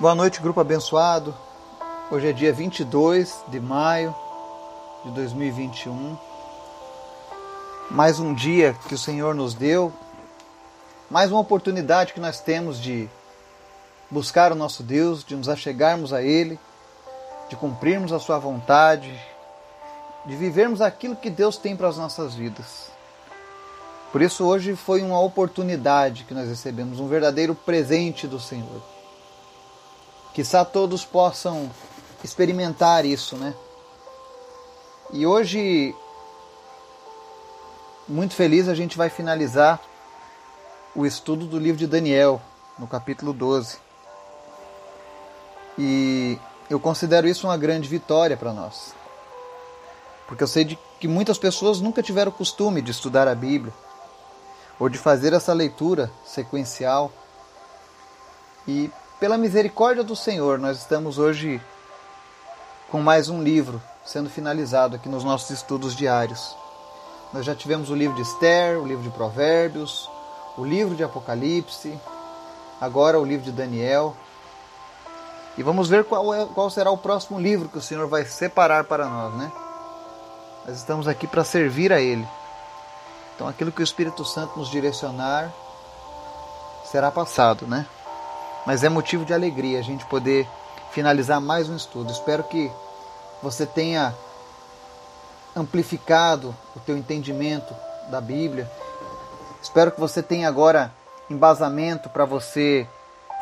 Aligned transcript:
Boa 0.00 0.12
noite, 0.12 0.40
grupo 0.40 0.60
abençoado. 0.60 1.32
Hoje 2.10 2.28
é 2.28 2.32
dia 2.32 2.52
22 2.52 3.44
de 3.46 3.60
maio 3.60 4.12
de 5.04 5.12
2021. 5.12 6.18
Mais 7.92 8.18
um 8.18 8.34
dia 8.34 8.74
que 8.88 8.94
o 8.96 8.98
Senhor 8.98 9.36
nos 9.36 9.54
deu, 9.54 9.92
mais 11.08 11.30
uma 11.30 11.38
oportunidade 11.38 12.12
que 12.12 12.18
nós 12.18 12.40
temos 12.40 12.80
de 12.80 13.08
buscar 14.10 14.50
o 14.50 14.56
nosso 14.56 14.82
Deus, 14.82 15.22
de 15.22 15.36
nos 15.36 15.48
achegarmos 15.48 16.12
a 16.12 16.20
Ele, 16.20 16.58
de 17.48 17.54
cumprirmos 17.54 18.12
a 18.12 18.18
Sua 18.18 18.36
vontade, 18.36 19.16
de 20.26 20.34
vivermos 20.34 20.80
aquilo 20.80 21.14
que 21.14 21.30
Deus 21.30 21.56
tem 21.56 21.76
para 21.76 21.86
as 21.86 21.96
nossas 21.96 22.34
vidas. 22.34 22.90
Por 24.10 24.22
isso, 24.22 24.44
hoje 24.44 24.74
foi 24.74 25.02
uma 25.02 25.20
oportunidade 25.20 26.24
que 26.24 26.34
nós 26.34 26.48
recebemos, 26.48 26.98
um 26.98 27.06
verdadeiro 27.06 27.54
presente 27.54 28.26
do 28.26 28.40
Senhor. 28.40 28.93
Quizá 30.34 30.64
todos 30.64 31.04
possam 31.04 31.70
experimentar 32.24 33.06
isso, 33.06 33.36
né? 33.36 33.54
E 35.12 35.24
hoje, 35.24 35.94
muito 38.08 38.34
feliz, 38.34 38.68
a 38.68 38.74
gente 38.74 38.98
vai 38.98 39.08
finalizar 39.08 39.80
o 40.92 41.06
estudo 41.06 41.46
do 41.46 41.56
livro 41.56 41.78
de 41.78 41.86
Daniel, 41.86 42.42
no 42.76 42.88
capítulo 42.88 43.32
12. 43.32 43.78
E 45.78 46.36
eu 46.68 46.80
considero 46.80 47.28
isso 47.28 47.46
uma 47.46 47.56
grande 47.56 47.88
vitória 47.88 48.36
para 48.36 48.52
nós. 48.52 48.92
Porque 50.26 50.42
eu 50.42 50.48
sei 50.48 50.64
de 50.64 50.76
que 50.98 51.06
muitas 51.06 51.38
pessoas 51.38 51.80
nunca 51.80 52.02
tiveram 52.02 52.32
costume 52.32 52.82
de 52.82 52.90
estudar 52.90 53.28
a 53.28 53.34
Bíblia 53.36 53.72
ou 54.80 54.88
de 54.88 54.98
fazer 54.98 55.32
essa 55.32 55.52
leitura 55.52 56.10
sequencial. 56.24 57.12
E 58.66 58.90
pela 59.18 59.38
misericórdia 59.38 60.02
do 60.02 60.16
Senhor, 60.16 60.58
nós 60.58 60.78
estamos 60.78 61.18
hoje 61.18 61.60
com 62.90 63.00
mais 63.00 63.28
um 63.28 63.42
livro 63.42 63.80
sendo 64.04 64.28
finalizado 64.28 64.96
aqui 64.96 65.08
nos 65.08 65.24
nossos 65.24 65.50
estudos 65.50 65.96
diários. 65.96 66.54
Nós 67.32 67.44
já 67.44 67.54
tivemos 67.54 67.90
o 67.90 67.94
livro 67.94 68.14
de 68.16 68.22
Esther, 68.22 68.78
o 68.78 68.86
livro 68.86 69.02
de 69.02 69.10
Provérbios, 69.10 70.10
o 70.58 70.64
livro 70.64 70.94
de 70.94 71.02
Apocalipse, 71.02 71.98
agora 72.80 73.18
o 73.18 73.24
livro 73.24 73.44
de 73.44 73.52
Daniel. 73.52 74.14
E 75.56 75.62
vamos 75.62 75.88
ver 75.88 76.04
qual, 76.04 76.34
é, 76.34 76.46
qual 76.46 76.68
será 76.68 76.90
o 76.90 76.98
próximo 76.98 77.40
livro 77.40 77.68
que 77.68 77.78
o 77.78 77.82
Senhor 77.82 78.06
vai 78.08 78.24
separar 78.24 78.84
para 78.84 79.08
nós, 79.08 79.34
né? 79.34 79.50
Nós 80.66 80.76
estamos 80.76 81.06
aqui 81.08 81.26
para 81.26 81.44
servir 81.44 81.92
a 81.92 82.00
Ele. 82.00 82.26
Então 83.34 83.48
aquilo 83.48 83.72
que 83.72 83.80
o 83.80 83.84
Espírito 83.84 84.24
Santo 84.24 84.58
nos 84.58 84.70
direcionar 84.70 85.52
será 86.84 87.10
passado, 87.10 87.66
né? 87.66 87.86
Mas 88.66 88.82
é 88.82 88.88
motivo 88.88 89.24
de 89.24 89.34
alegria 89.34 89.78
a 89.78 89.82
gente 89.82 90.04
poder 90.06 90.48
finalizar 90.92 91.40
mais 91.40 91.68
um 91.68 91.76
estudo. 91.76 92.12
Espero 92.12 92.44
que 92.44 92.70
você 93.42 93.66
tenha 93.66 94.14
amplificado 95.54 96.54
o 96.74 96.80
teu 96.80 96.96
entendimento 96.96 97.74
da 98.10 98.20
Bíblia. 98.20 98.70
Espero 99.62 99.90
que 99.90 100.00
você 100.00 100.22
tenha 100.22 100.48
agora 100.48 100.92
embasamento 101.28 102.08
para 102.08 102.24
você 102.24 102.86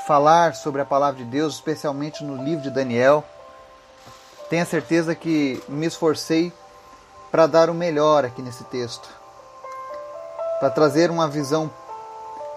falar 0.07 0.55
sobre 0.55 0.81
a 0.81 0.85
palavra 0.85 1.19
de 1.19 1.25
Deus, 1.25 1.55
especialmente 1.55 2.25
no 2.25 2.43
livro 2.43 2.63
de 2.63 2.71
Daniel. 2.71 3.25
Tenha 4.51 4.65
certeza 4.65 5.15
que 5.15 5.63
me 5.69 5.87
esforcei 5.87 6.53
para 7.31 7.47
dar 7.47 7.71
o 7.71 7.75
melhor 7.75 8.25
aqui 8.25 8.43
nesse 8.43 8.65
texto, 8.65 9.09
para 10.61 10.69
trazer 10.71 11.11
uma 11.11 11.29
visão 11.29 11.71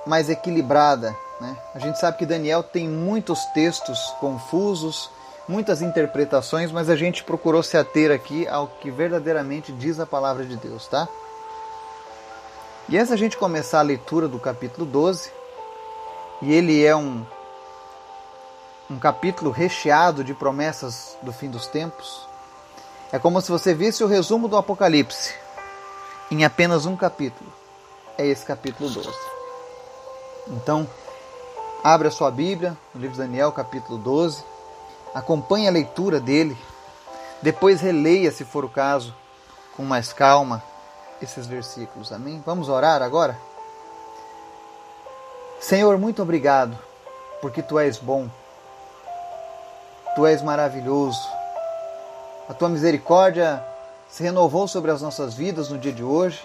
mais 0.05 0.29
equilibrada 0.29 1.15
né? 1.39 1.57
A 1.73 1.79
gente 1.79 1.99
sabe 1.99 2.17
que 2.17 2.25
Daniel 2.25 2.63
tem 2.63 2.87
muitos 2.87 3.43
textos 3.53 4.13
confusos, 4.19 5.09
muitas 5.47 5.81
interpretações, 5.81 6.71
mas 6.71 6.89
a 6.89 6.95
gente 6.95 7.23
procurou 7.23 7.61
se 7.61 7.77
ater 7.77 8.11
aqui 8.11 8.47
ao 8.47 8.67
que 8.67 8.89
verdadeiramente 8.89 9.71
diz 9.71 9.99
a 9.99 10.05
palavra 10.05 10.45
de 10.45 10.55
Deus, 10.55 10.87
tá? 10.87 11.07
E 12.87 12.97
antes 12.97 13.11
a 13.11 13.15
gente 13.17 13.37
começar 13.37 13.79
a 13.79 13.83
leitura 13.83 14.27
do 14.27 14.39
capítulo 14.39 14.85
12, 14.85 15.31
e 16.41 16.53
ele 16.53 16.85
é 16.85 16.95
um, 16.95 17.25
um 18.89 18.99
capítulo 18.99 19.51
recheado 19.51 20.23
de 20.23 20.33
promessas 20.33 21.17
do 21.21 21.33
fim 21.33 21.49
dos 21.49 21.67
tempos, 21.67 22.27
é 23.11 23.19
como 23.19 23.41
se 23.41 23.51
você 23.51 23.73
visse 23.73 24.03
o 24.03 24.07
resumo 24.07 24.47
do 24.47 24.57
Apocalipse 24.57 25.33
em 26.29 26.43
apenas 26.43 26.85
um 26.85 26.95
capítulo. 26.95 27.51
É 28.17 28.25
esse 28.25 28.45
capítulo 28.45 28.89
12. 28.89 29.09
Então, 30.47 30.87
Abra 31.85 32.09
sua 32.09 32.31
Bíblia, 32.31 32.75
no 32.95 32.99
livro 32.99 33.15
de 33.15 33.21
Daniel, 33.21 33.51
capítulo 33.51 33.99
12. 33.99 34.43
Acompanhe 35.13 35.67
a 35.67 35.71
leitura 35.71 36.19
dele. 36.19 36.57
Depois 37.43 37.79
releia, 37.79 38.31
se 38.31 38.43
for 38.43 38.65
o 38.65 38.69
caso, 38.69 39.13
com 39.77 39.83
mais 39.83 40.11
calma, 40.11 40.63
esses 41.21 41.45
versículos. 41.45 42.11
Amém? 42.11 42.41
Vamos 42.43 42.69
orar 42.69 43.03
agora? 43.03 43.37
Senhor, 45.59 45.99
muito 45.99 46.23
obrigado, 46.23 46.75
porque 47.39 47.61
tu 47.61 47.77
és 47.77 47.99
bom. 47.99 48.27
Tu 50.15 50.25
és 50.25 50.41
maravilhoso. 50.41 51.21
A 52.49 52.53
tua 52.55 52.67
misericórdia 52.67 53.63
se 54.09 54.23
renovou 54.23 54.67
sobre 54.67 54.89
as 54.89 55.03
nossas 55.03 55.35
vidas 55.35 55.69
no 55.69 55.77
dia 55.77 55.93
de 55.93 56.03
hoje. 56.03 56.43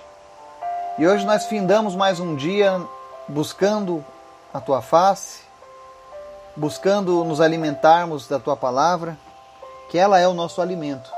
E 0.98 1.08
hoje 1.08 1.24
nós 1.24 1.46
findamos 1.46 1.96
mais 1.96 2.20
um 2.20 2.36
dia 2.36 2.78
buscando 3.26 4.04
a 4.52 4.60
tua 4.60 4.82
face, 4.82 5.40
buscando 6.56 7.24
nos 7.24 7.40
alimentarmos 7.40 8.26
da 8.26 8.38
tua 8.38 8.56
palavra, 8.56 9.16
que 9.90 9.98
ela 9.98 10.18
é 10.18 10.26
o 10.26 10.34
nosso 10.34 10.60
alimento. 10.60 11.10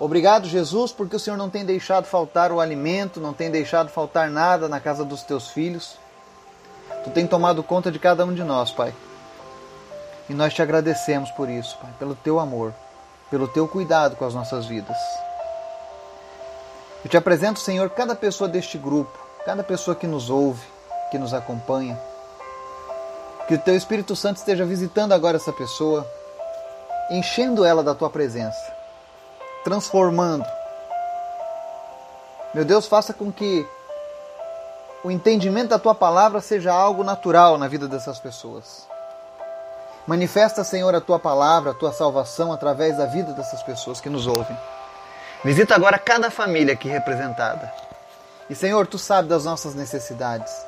Obrigado, 0.00 0.46
Jesus, 0.46 0.92
porque 0.92 1.16
o 1.16 1.18
Senhor 1.18 1.36
não 1.36 1.50
tem 1.50 1.64
deixado 1.64 2.04
faltar 2.04 2.52
o 2.52 2.60
alimento, 2.60 3.20
não 3.20 3.32
tem 3.32 3.50
deixado 3.50 3.88
faltar 3.88 4.30
nada 4.30 4.68
na 4.68 4.78
casa 4.78 5.04
dos 5.04 5.22
teus 5.22 5.48
filhos. 5.48 5.96
Tu 7.02 7.10
tem 7.10 7.26
tomado 7.26 7.62
conta 7.62 7.90
de 7.90 7.98
cada 7.98 8.24
um 8.24 8.32
de 8.32 8.44
nós, 8.44 8.70
Pai. 8.70 8.94
E 10.28 10.34
nós 10.34 10.54
te 10.54 10.62
agradecemos 10.62 11.30
por 11.32 11.48
isso, 11.48 11.76
Pai, 11.78 11.90
pelo 11.98 12.14
teu 12.14 12.38
amor, 12.38 12.72
pelo 13.30 13.48
teu 13.48 13.66
cuidado 13.66 14.14
com 14.14 14.24
as 14.24 14.34
nossas 14.34 14.66
vidas. 14.66 14.96
Eu 17.04 17.10
te 17.10 17.16
apresento, 17.16 17.58
Senhor, 17.58 17.90
cada 17.90 18.14
pessoa 18.14 18.48
deste 18.48 18.78
grupo, 18.78 19.18
cada 19.44 19.64
pessoa 19.64 19.96
que 19.96 20.06
nos 20.06 20.30
ouve, 20.30 20.64
que 21.10 21.18
nos 21.18 21.34
acompanha. 21.34 21.98
Que 23.48 23.54
o 23.54 23.58
teu 23.58 23.74
Espírito 23.74 24.14
Santo 24.14 24.36
esteja 24.36 24.66
visitando 24.66 25.12
agora 25.12 25.38
essa 25.38 25.52
pessoa, 25.52 26.06
enchendo 27.10 27.64
ela 27.64 27.82
da 27.82 27.94
tua 27.94 28.10
presença, 28.10 28.72
transformando. 29.64 30.44
Meu 32.54 32.64
Deus, 32.64 32.86
faça 32.86 33.14
com 33.14 33.32
que 33.32 33.66
o 35.02 35.10
entendimento 35.10 35.70
da 35.70 35.78
tua 35.78 35.94
palavra 35.94 36.42
seja 36.42 36.72
algo 36.72 37.02
natural 37.02 37.56
na 37.56 37.66
vida 37.66 37.88
dessas 37.88 38.18
pessoas. 38.18 38.86
Manifesta, 40.06 40.62
Senhor, 40.62 40.94
a 40.94 41.00
tua 41.00 41.18
palavra, 41.18 41.70
a 41.70 41.74
tua 41.74 41.92
salvação 41.92 42.52
através 42.52 42.98
da 42.98 43.06
vida 43.06 43.32
dessas 43.32 43.62
pessoas 43.62 44.00
que 44.00 44.10
nos 44.10 44.26
ouvem. 44.26 44.56
Visita 45.44 45.74
agora 45.74 45.98
cada 45.98 46.30
família 46.30 46.74
aqui 46.74 46.88
representada. 46.88 47.72
E, 48.50 48.54
Senhor, 48.54 48.86
tu 48.86 48.98
sabes 48.98 49.30
das 49.30 49.44
nossas 49.44 49.74
necessidades. 49.74 50.67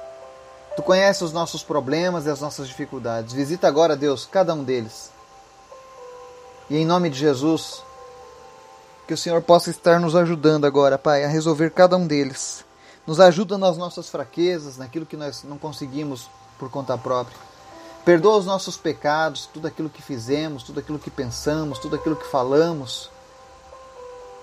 Tu 0.77 0.83
conheces 0.83 1.23
os 1.23 1.33
nossos 1.33 1.63
problemas 1.63 2.27
e 2.27 2.31
as 2.31 2.41
nossas 2.41 2.69
dificuldades. 2.69 3.33
Visita 3.33 3.67
agora, 3.67 3.97
Deus, 3.97 4.27
cada 4.31 4.55
um 4.55 4.63
deles. 4.63 5.11
E 6.69 6.77
em 6.77 6.87
nome 6.87 7.11
de 7.11 7.19
Jesus, 7.19 7.83
que 9.07 9.15
o 9.15 9.17
Senhor 9.17 9.43
possa 9.43 9.71
estar 9.71 9.99
nos 9.99 10.15
ajudando 10.15 10.67
agora, 10.67 10.97
Pai, 10.97 11.25
a 11.25 11.29
resolver 11.29 11.71
cada 11.71 11.97
um 11.97 12.07
deles. 12.07 12.65
Nos 13.07 13.19
ajuda 13.19 13.59
nas 13.59 13.77
nossas 13.77 14.09
fraquezas, 14.09 14.77
naquilo 14.77 15.07
que 15.07 15.17
nós 15.17 15.43
não 15.43 15.59
conseguimos 15.59 16.31
por 16.59 16.71
conta 16.71 16.97
própria. 16.97 17.37
Perdoa 18.05 18.37
os 18.37 18.47
nossos 18.47 18.77
pecados, 18.77 19.47
tudo 19.47 19.67
aquilo 19.67 19.91
que 19.91 20.01
fizemos, 20.01 20.63
tudo 20.63 20.81
aquilo 20.81 20.99
que 20.99 21.11
pensamos, 21.11 21.79
tudo 21.79 21.97
aquilo 21.97 22.17
que 22.17 22.27
falamos 22.31 23.11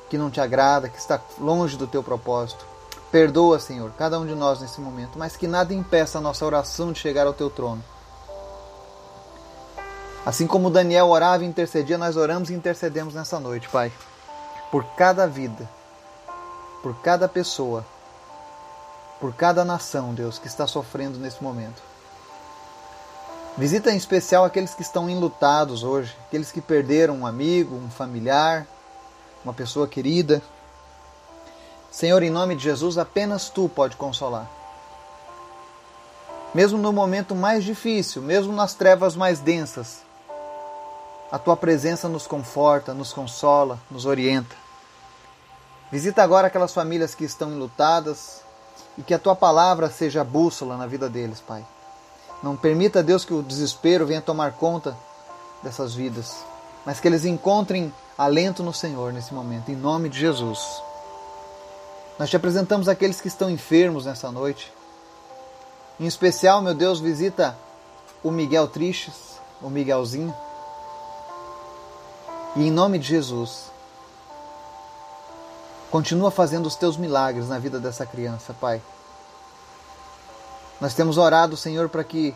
que 0.10 0.18
não 0.18 0.30
te 0.30 0.40
agrada, 0.40 0.90
que 0.90 0.98
está 0.98 1.20
longe 1.40 1.78
do 1.78 1.88
teu 1.88 2.02
propósito. 2.02 2.66
Perdoa, 3.12 3.60
Senhor, 3.60 3.92
cada 3.98 4.20
um 4.20 4.26
de 4.26 4.36
nós 4.36 4.60
nesse 4.60 4.82
momento, 4.82 5.18
mas 5.18 5.38
que 5.38 5.48
nada 5.48 5.74
impeça 5.74 6.18
a 6.18 6.22
nossa 6.22 6.46
oração 6.46 6.92
de 6.92 7.00
chegar 7.00 7.26
ao 7.26 7.34
teu 7.34 7.50
trono. 7.50 7.84
Assim 10.26 10.46
como 10.46 10.70
Daniel 10.70 11.08
orava 11.08 11.46
e 11.46 11.48
intercedia, 11.48 11.98
nós 11.98 12.18
oramos 12.18 12.50
e 12.50 12.54
intercedemos 12.54 13.14
nessa 13.14 13.40
noite, 13.40 13.70
Pai, 13.70 13.92
por 14.70 14.84
cada 14.96 15.26
vida, 15.26 15.70
por 16.84 16.96
cada 17.02 17.30
pessoa, 17.30 17.86
por 19.22 19.34
cada 19.34 19.64
nação, 19.64 20.14
Deus, 20.14 20.38
que 20.38 20.48
está 20.48 20.68
sofrendo 20.68 21.18
nesse 21.18 21.42
momento. 21.42 21.82
Visita 23.58 23.90
em 23.90 23.98
especial 23.98 24.44
aqueles 24.44 24.76
que 24.76 24.82
estão 24.82 25.10
enlutados 25.10 25.82
hoje, 25.82 26.16
aqueles 26.28 26.52
que 26.52 26.62
perderam 26.62 27.16
um 27.16 27.26
amigo, 27.26 27.76
um 27.76 27.90
familiar, 27.90 28.68
uma 29.44 29.54
pessoa 29.54 29.88
querida. 29.88 30.42
Senhor, 31.98 32.22
em 32.22 32.30
nome 32.30 32.56
de 32.56 32.62
Jesus, 32.62 32.96
apenas 33.00 33.50
tu 33.50 33.68
pode 33.68 33.96
consolar. 33.96 34.48
Mesmo 36.54 36.78
no 36.78 36.94
momento 36.94 37.34
mais 37.34 37.64
difícil, 37.64 38.22
mesmo 38.22 38.54
nas 38.54 38.76
trevas 38.76 39.16
mais 39.16 39.40
densas, 39.40 40.04
A 41.32 41.40
tua 41.40 41.58
presença 41.58 42.08
nos 42.08 42.28
conforta, 42.28 42.94
nos 42.94 43.12
consola, 43.12 43.80
nos 43.90 44.06
orienta. 44.06 44.56
Visita 45.92 46.22
agora 46.22 46.48
aquelas 46.48 46.72
famílias 46.72 47.16
que 47.16 47.26
estão 47.26 47.52
enlutadas 47.52 48.42
e 48.96 49.02
que 49.02 49.14
a 49.14 49.20
tua 49.20 49.36
palavra 49.36 49.90
seja 49.90 50.22
a 50.22 50.24
bússola 50.24 50.78
na 50.78 50.86
vida 50.86 51.10
deles, 51.10 51.42
Pai. 51.42 51.66
Não 52.44 52.56
permita, 52.56 53.02
Deus, 53.02 53.26
que 53.26 53.34
o 53.34 53.42
desespero 53.42 54.06
venha 54.06 54.22
tomar 54.22 54.54
conta 54.54 54.96
dessas 55.64 55.96
vidas, 55.96 56.38
mas 56.86 57.00
que 57.00 57.08
eles 57.08 57.26
encontrem 57.26 57.92
alento 58.16 58.62
no 58.62 58.72
Senhor 58.72 59.12
nesse 59.12 59.34
momento, 59.34 59.72
em 59.72 59.76
nome 59.76 60.10
de 60.10 60.20
Jesus. 60.20 60.87
Nós 62.18 62.30
te 62.30 62.36
apresentamos 62.36 62.88
aqueles 62.88 63.22
que 63.22 63.28
estão 63.28 63.50
enfermos 63.50 64.06
nessa 64.06 64.32
noite. 64.32 64.74
Em 66.00 66.06
especial, 66.06 66.62
meu 66.62 66.74
Deus, 66.74 67.00
visita 67.00 67.58
o 68.24 68.32
Miguel 68.32 68.68
Tristes, 68.68 69.40
o 69.62 69.70
Miguelzinho. 69.70 70.36
E 72.56 72.68
em 72.68 72.72
nome 72.72 72.98
de 72.98 73.08
Jesus, 73.08 73.72
continua 75.92 76.32
fazendo 76.32 76.66
os 76.66 76.76
teus 76.76 76.98
milagres 76.98 77.50
na 77.50 77.60
vida 77.60 77.80
dessa 77.80 78.06
criança, 78.06 78.56
Pai. 78.60 78.82
Nós 80.82 80.94
temos 80.94 81.18
orado, 81.18 81.56
Senhor, 81.56 81.90
para 81.90 82.04
que 82.04 82.36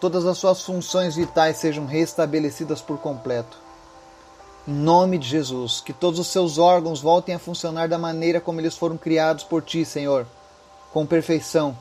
todas 0.00 0.26
as 0.26 0.38
suas 0.38 0.62
funções 0.62 1.14
vitais 1.14 1.56
sejam 1.56 1.86
restabelecidas 1.86 2.80
por 2.80 2.98
completo. 2.98 3.56
Em 4.66 4.72
nome 4.72 5.18
de 5.18 5.28
Jesus, 5.28 5.80
que 5.80 5.92
todos 5.92 6.20
os 6.20 6.28
seus 6.28 6.56
órgãos 6.56 7.00
voltem 7.00 7.34
a 7.34 7.38
funcionar 7.38 7.88
da 7.88 7.98
maneira 7.98 8.40
como 8.40 8.60
eles 8.60 8.76
foram 8.76 8.96
criados 8.96 9.42
por 9.42 9.60
ti, 9.60 9.84
Senhor, 9.84 10.24
com 10.92 11.04
perfeição. 11.04 11.76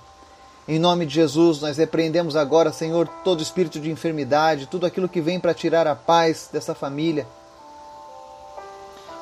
Em 0.67 0.79
nome 0.79 1.05
de 1.05 1.13
Jesus, 1.13 1.61
nós 1.61 1.77
repreendemos 1.77 2.35
agora, 2.35 2.71
Senhor, 2.71 3.07
todo 3.23 3.43
espírito 3.43 3.79
de 3.79 3.91
enfermidade, 3.91 4.65
tudo 4.65 4.87
aquilo 4.87 5.07
que 5.07 5.21
vem 5.21 5.39
para 5.39 5.53
tirar 5.53 5.85
a 5.85 5.95
paz 5.95 6.49
dessa 6.51 6.73
família. 6.73 7.27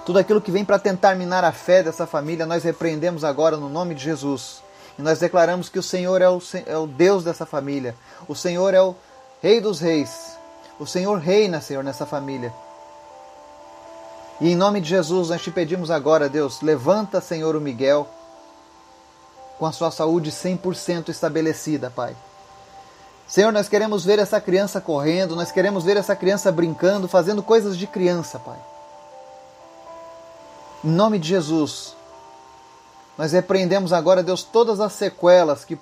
Tudo 0.05 0.19
aquilo 0.19 0.39
que 0.39 0.51
vem 0.51 0.63
para 0.63 0.79
tentar 0.79 1.15
minar 1.15 1.43
a 1.43 1.51
fé 1.51 1.83
dessa 1.83 2.07
família, 2.07 2.45
nós 2.45 2.63
repreendemos 2.63 3.25
agora 3.25 3.57
no 3.57 3.67
nome 3.67 3.93
de 3.93 4.03
Jesus. 4.03 4.63
E 4.97 5.01
nós 5.01 5.19
declaramos 5.19 5.67
que 5.67 5.79
o 5.79 5.83
Senhor 5.83 6.21
é 6.21 6.29
o, 6.29 6.41
é 6.65 6.77
o 6.77 6.87
Deus 6.87 7.25
dessa 7.25 7.45
família. 7.45 7.93
O 8.25 8.35
Senhor 8.35 8.73
é 8.73 8.81
o 8.81 8.95
Rei 9.41 9.59
dos 9.59 9.81
Reis. 9.81 10.37
O 10.79 10.85
Senhor 10.85 11.19
reina, 11.19 11.59
Senhor, 11.59 11.83
nessa 11.83 12.05
família. 12.05 12.53
E 14.41 14.49
em 14.49 14.55
nome 14.55 14.79
de 14.79 14.87
Jesus, 14.87 15.29
nós 15.29 15.41
te 15.41 15.51
pedimos 15.51 15.91
agora, 15.91 16.29
Deus, 16.29 16.61
levanta, 16.61 17.19
Senhor, 17.19 17.55
o 17.55 17.61
Miguel 17.61 18.07
com 19.57 19.65
a 19.65 19.71
sua 19.73 19.91
saúde 19.91 20.31
100% 20.31 21.09
estabelecida, 21.09 21.89
Pai. 21.89 22.15
Senhor, 23.27 23.51
nós 23.51 23.67
queremos 23.67 24.05
ver 24.05 24.17
essa 24.17 24.39
criança 24.39 24.79
correndo, 24.79 25.35
nós 25.35 25.51
queremos 25.51 25.83
ver 25.83 25.97
essa 25.97 26.15
criança 26.15 26.49
brincando, 26.51 27.09
fazendo 27.09 27.43
coisas 27.43 27.77
de 27.77 27.85
criança, 27.85 28.39
Pai. 28.39 28.57
Em 30.85 30.89
nome 30.89 31.19
de 31.19 31.27
Jesus, 31.27 31.93
nós 33.17 33.33
repreendemos 33.33 33.91
agora, 33.91 34.23
Deus, 34.23 34.43
todas 34.43 34.79
as 34.79 34.93
sequelas 34.93 35.65
que 35.65 35.77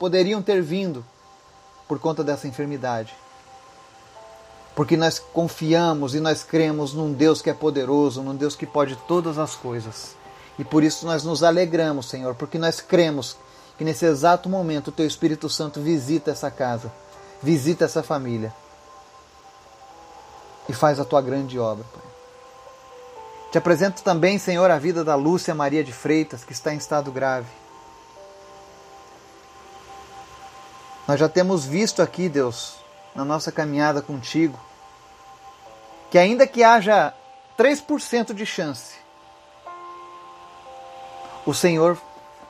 poderiam 0.00 0.42
ter 0.42 0.60
vindo 0.60 1.04
por 1.86 2.00
conta 2.00 2.24
dessa 2.24 2.48
enfermidade 2.48 3.14
porque 4.74 4.96
nós 4.96 5.18
confiamos 5.18 6.14
e 6.14 6.20
nós 6.20 6.42
cremos 6.42 6.92
num 6.92 7.12
Deus 7.12 7.40
que 7.40 7.48
é 7.48 7.54
poderoso, 7.54 8.22
num 8.22 8.34
Deus 8.34 8.56
que 8.56 8.66
pode 8.66 8.96
todas 9.08 9.38
as 9.38 9.54
coisas. 9.54 10.16
E 10.58 10.64
por 10.64 10.82
isso 10.82 11.06
nós 11.06 11.24
nos 11.24 11.42
alegramos, 11.42 12.08
Senhor, 12.08 12.34
porque 12.34 12.58
nós 12.58 12.80
cremos 12.80 13.36
que 13.78 13.84
nesse 13.84 14.04
exato 14.04 14.48
momento 14.48 14.88
o 14.88 14.92
Teu 14.92 15.06
Espírito 15.06 15.48
Santo 15.48 15.80
visita 15.80 16.30
essa 16.30 16.50
casa, 16.50 16.92
visita 17.42 17.84
essa 17.84 18.02
família 18.02 18.52
e 20.68 20.72
faz 20.72 20.98
a 20.98 21.04
Tua 21.04 21.20
grande 21.20 21.58
obra, 21.58 21.84
Pai. 21.92 22.02
Te 23.52 23.58
apresento 23.58 24.02
também, 24.02 24.38
Senhor, 24.38 24.68
a 24.68 24.78
vida 24.78 25.04
da 25.04 25.14
Lúcia 25.14 25.54
Maria 25.54 25.84
de 25.84 25.92
Freitas, 25.92 26.42
que 26.42 26.52
está 26.52 26.74
em 26.74 26.76
estado 26.76 27.12
grave. 27.12 27.46
Nós 31.06 31.20
já 31.20 31.28
temos 31.28 31.64
visto 31.64 32.02
aqui, 32.02 32.28
Deus, 32.28 32.83
na 33.14 33.24
nossa 33.24 33.52
caminhada 33.52 34.02
contigo, 34.02 34.58
que 36.10 36.18
ainda 36.18 36.46
que 36.46 36.62
haja 36.62 37.14
3% 37.58 38.34
de 38.34 38.44
chance, 38.44 38.94
o 41.46 41.52
Senhor 41.52 41.98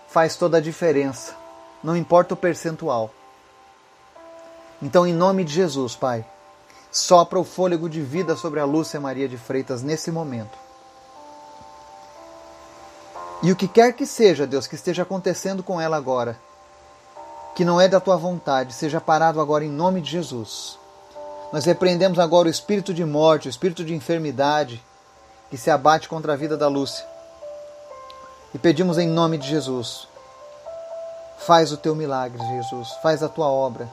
faz 0.09 0.37
toda 0.37 0.59
a 0.59 0.61
diferença, 0.61 1.35
não 1.83 1.97
importa 1.97 2.35
o 2.35 2.37
percentual. 2.37 3.11
Então, 4.81 5.07
em 5.07 5.13
nome 5.13 5.45
de 5.45 5.53
Jesus, 5.53 5.97
Pai, 5.97 6.25
sopra 6.91 7.39
o 7.39 7.45
fôlego 7.45 7.89
de 7.89 8.01
vida 8.01 8.37
sobre 8.37 8.61
a 8.61 8.65
Lúcia 8.65 9.01
Maria 9.01 9.29
de 9.29 9.37
Freitas 9.37 9.83
nesse 9.83 10.11
momento. 10.11 10.57
E 13.43 13.51
o 13.51 13.57
que 13.57 13.67
quer 13.69 13.93
que 13.93 14.07
seja, 14.07 14.47
Deus, 14.47 14.67
que 14.67 14.75
esteja 14.75 15.03
acontecendo 15.03 15.63
com 15.63 15.81
ela 15.81 15.97
agora, 15.97 16.39
que 17.55 17.65
não 17.65 17.81
é 17.81 17.87
da 17.87 18.01
tua 18.01 18.17
vontade, 18.17 18.73
seja 18.73 19.01
parado 19.01 19.41
agora 19.41 19.65
em 19.65 19.71
nome 19.71 20.01
de 20.01 20.11
Jesus. 20.11 20.79
Nós 21.53 21.65
repreendemos 21.65 22.19
agora 22.19 22.49
o 22.49 22.51
espírito 22.51 22.93
de 22.93 23.05
morte, 23.05 23.47
o 23.47 23.51
espírito 23.51 23.85
de 23.85 23.95
enfermidade 23.95 24.85
que 25.51 25.57
se 25.57 25.71
abate 25.71 26.09
contra 26.09 26.33
a 26.33 26.37
vida 26.37 26.57
da 26.57 26.67
Lúcia. 26.67 27.07
E 28.53 28.59
pedimos 28.59 28.99
em 28.99 29.07
nome 29.07 29.39
de 29.39 29.47
Jesus: 29.47 30.09
faz 31.39 31.71
o 31.71 31.77
teu 31.77 31.95
milagre, 31.95 32.39
Jesus, 32.57 32.91
faz 33.03 33.23
a 33.23 33.29
tua 33.29 33.47
obra. 33.47 33.89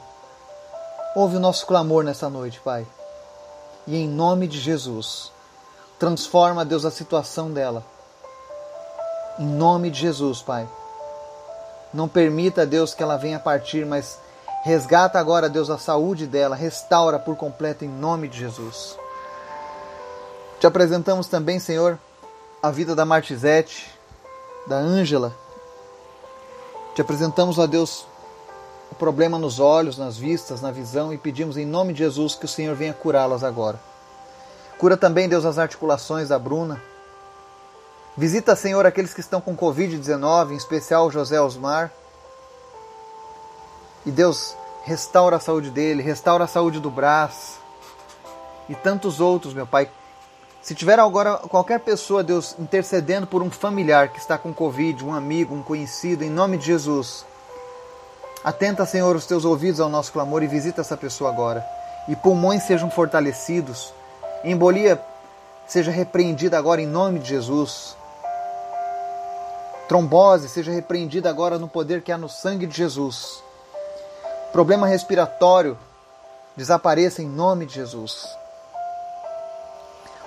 Ouve 1.14 1.36
o 1.36 1.40
nosso 1.40 1.66
clamor 1.66 2.02
nessa 2.02 2.28
noite, 2.28 2.58
Pai. 2.60 2.86
E 3.86 3.96
em 3.96 4.08
nome 4.08 4.48
de 4.48 4.58
Jesus, 4.58 5.30
transforma, 5.98 6.64
Deus, 6.64 6.84
a 6.84 6.90
situação 6.90 7.52
dela. 7.52 7.84
Em 9.38 9.46
nome 9.46 9.90
de 9.90 10.00
Jesus, 10.00 10.40
Pai. 10.42 10.66
Não 11.92 12.08
permita, 12.08 12.64
Deus, 12.64 12.94
que 12.94 13.02
ela 13.02 13.16
venha 13.16 13.38
partir, 13.38 13.84
mas 13.84 14.18
resgata 14.64 15.18
agora, 15.18 15.48
Deus, 15.48 15.68
a 15.68 15.76
saúde 15.76 16.26
dela, 16.26 16.56
restaura 16.56 17.18
por 17.18 17.36
completo 17.36 17.84
em 17.84 17.88
nome 17.88 18.28
de 18.28 18.38
Jesus. 18.38 18.96
Te 20.58 20.66
apresentamos 20.66 21.26
também, 21.26 21.58
Senhor, 21.58 21.98
a 22.62 22.70
vida 22.70 22.94
da 22.94 23.04
Martizete, 23.04 23.90
da 24.66 24.76
Ângela. 24.76 25.34
Te 26.94 27.02
apresentamos, 27.02 27.58
a 27.58 27.66
Deus, 27.66 28.06
o 28.90 28.94
problema 28.94 29.38
nos 29.38 29.58
olhos, 29.58 29.98
nas 29.98 30.16
vistas, 30.16 30.60
na 30.60 30.70
visão 30.70 31.12
e 31.12 31.18
pedimos 31.18 31.56
em 31.56 31.66
nome 31.66 31.92
de 31.92 31.98
Jesus 31.98 32.34
que 32.34 32.44
o 32.44 32.48
Senhor 32.48 32.74
venha 32.76 32.94
curá-las 32.94 33.42
agora. 33.42 33.78
Cura 34.78 34.96
também, 34.96 35.28
Deus, 35.28 35.44
as 35.44 35.58
articulações 35.58 36.28
da 36.28 36.38
Bruna 36.38 36.80
Visita, 38.14 38.54
Senhor, 38.54 38.84
aqueles 38.84 39.14
que 39.14 39.20
estão 39.20 39.40
com 39.40 39.56
Covid-19, 39.56 40.50
em 40.50 40.56
especial 40.56 41.10
José 41.10 41.40
Osmar. 41.40 41.90
E 44.04 44.10
Deus, 44.10 44.54
restaura 44.84 45.36
a 45.36 45.40
saúde 45.40 45.70
dele, 45.70 46.02
restaura 46.02 46.44
a 46.44 46.46
saúde 46.46 46.78
do 46.78 46.90
Brás 46.90 47.58
e 48.68 48.74
tantos 48.74 49.18
outros, 49.18 49.54
meu 49.54 49.66
Pai. 49.66 49.88
Se 50.60 50.74
tiver 50.74 50.98
agora 50.98 51.36
qualquer 51.38 51.80
pessoa, 51.80 52.22
Deus, 52.22 52.54
intercedendo 52.58 53.26
por 53.26 53.42
um 53.42 53.50
familiar 53.50 54.08
que 54.08 54.18
está 54.18 54.36
com 54.36 54.52
Covid, 54.52 55.02
um 55.02 55.14
amigo, 55.14 55.54
um 55.54 55.62
conhecido, 55.62 56.22
em 56.22 56.30
nome 56.30 56.58
de 56.58 56.66
Jesus, 56.66 57.24
atenta, 58.44 58.84
Senhor, 58.84 59.16
os 59.16 59.24
teus 59.24 59.46
ouvidos 59.46 59.80
ao 59.80 59.88
nosso 59.88 60.12
clamor 60.12 60.42
e 60.42 60.46
visita 60.46 60.82
essa 60.82 60.98
pessoa 60.98 61.30
agora. 61.30 61.64
E 62.06 62.14
pulmões 62.14 62.64
sejam 62.64 62.90
fortalecidos, 62.90 63.94
embolia 64.44 65.02
seja 65.66 65.90
repreendida 65.90 66.58
agora 66.58 66.82
em 66.82 66.86
nome 66.86 67.18
de 67.18 67.30
Jesus 67.30 68.01
trombose 69.92 70.48
seja 70.48 70.72
repreendida 70.72 71.28
agora 71.28 71.58
no 71.58 71.68
poder 71.68 72.00
que 72.00 72.10
há 72.10 72.16
no 72.16 72.26
sangue 72.26 72.66
de 72.66 72.74
Jesus. 72.74 73.42
Problema 74.50 74.86
respiratório 74.86 75.76
desapareça 76.56 77.20
em 77.20 77.28
nome 77.28 77.66
de 77.66 77.74
Jesus. 77.74 78.26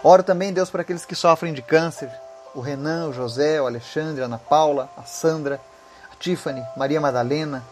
Oro 0.04 0.22
também, 0.22 0.54
Deus, 0.54 0.70
para 0.70 0.84
aqueles 0.84 1.04
que 1.04 1.16
sofrem 1.16 1.52
de 1.52 1.64
câncer, 1.64 2.12
o 2.54 2.62
Renan, 2.62 3.08
o 3.08 3.14
José, 3.14 3.60
o 3.60 3.66
Alexandre, 3.66 4.22
a 4.22 4.26
Ana 4.26 4.38
Paula, 4.38 4.88
a 4.96 5.02
Sandra, 5.02 5.60
a 6.14 6.16
Tiffany, 6.16 6.64
Maria 6.78 7.02
Madalena, 7.02 7.64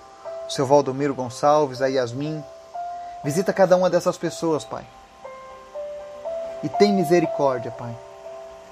o 0.47 0.51
seu 0.51 0.65
Valdomiro 0.65 1.13
Gonçalves, 1.13 1.79
a 1.79 1.85
Yasmin. 1.85 2.43
Visita 3.23 3.53
cada 3.53 3.77
uma 3.77 3.87
dessas 3.87 4.17
pessoas, 4.17 4.65
Pai. 4.65 4.83
E 6.63 6.69
tem 6.69 6.91
misericórdia, 6.91 7.69
Pai. 7.69 7.95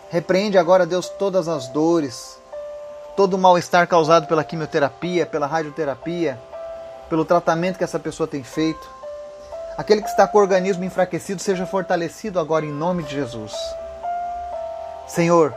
Repreende 0.10 0.58
agora, 0.58 0.88
Deus, 0.88 1.08
todas 1.08 1.48
as 1.48 1.68
dores, 1.68 2.41
todo 3.22 3.36
o 3.36 3.38
mal-estar 3.38 3.88
causado 3.88 4.26
pela 4.26 4.44
quimioterapia, 4.44 5.28
pela 5.28 5.46
radioterapia, 5.46 6.40
pelo 7.08 7.24
tratamento 7.24 7.78
que 7.78 7.84
essa 7.84 8.00
pessoa 8.00 8.26
tem 8.26 8.42
feito. 8.42 8.90
Aquele 9.78 10.02
que 10.02 10.08
está 10.08 10.28
com 10.28 10.40
o 10.40 10.42
organismo 10.42 10.84
enfraquecido 10.84 11.40
seja 11.40 11.68
fortalecido 11.68 12.40
agora 12.40 12.66
em 12.66 12.72
nome 12.72 13.04
de 13.04 13.14
Jesus. 13.14 13.54
Senhor, 15.08 15.54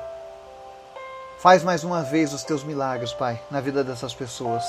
faz 1.39 1.65
mais 1.65 1.85
uma 1.85 2.03
vez 2.03 2.35
os 2.35 2.45
teus 2.45 2.63
milagres, 2.63 3.15
Pai, 3.15 3.41
na 3.51 3.63
vida 3.63 3.83
dessas 3.83 4.13
pessoas. 4.13 4.63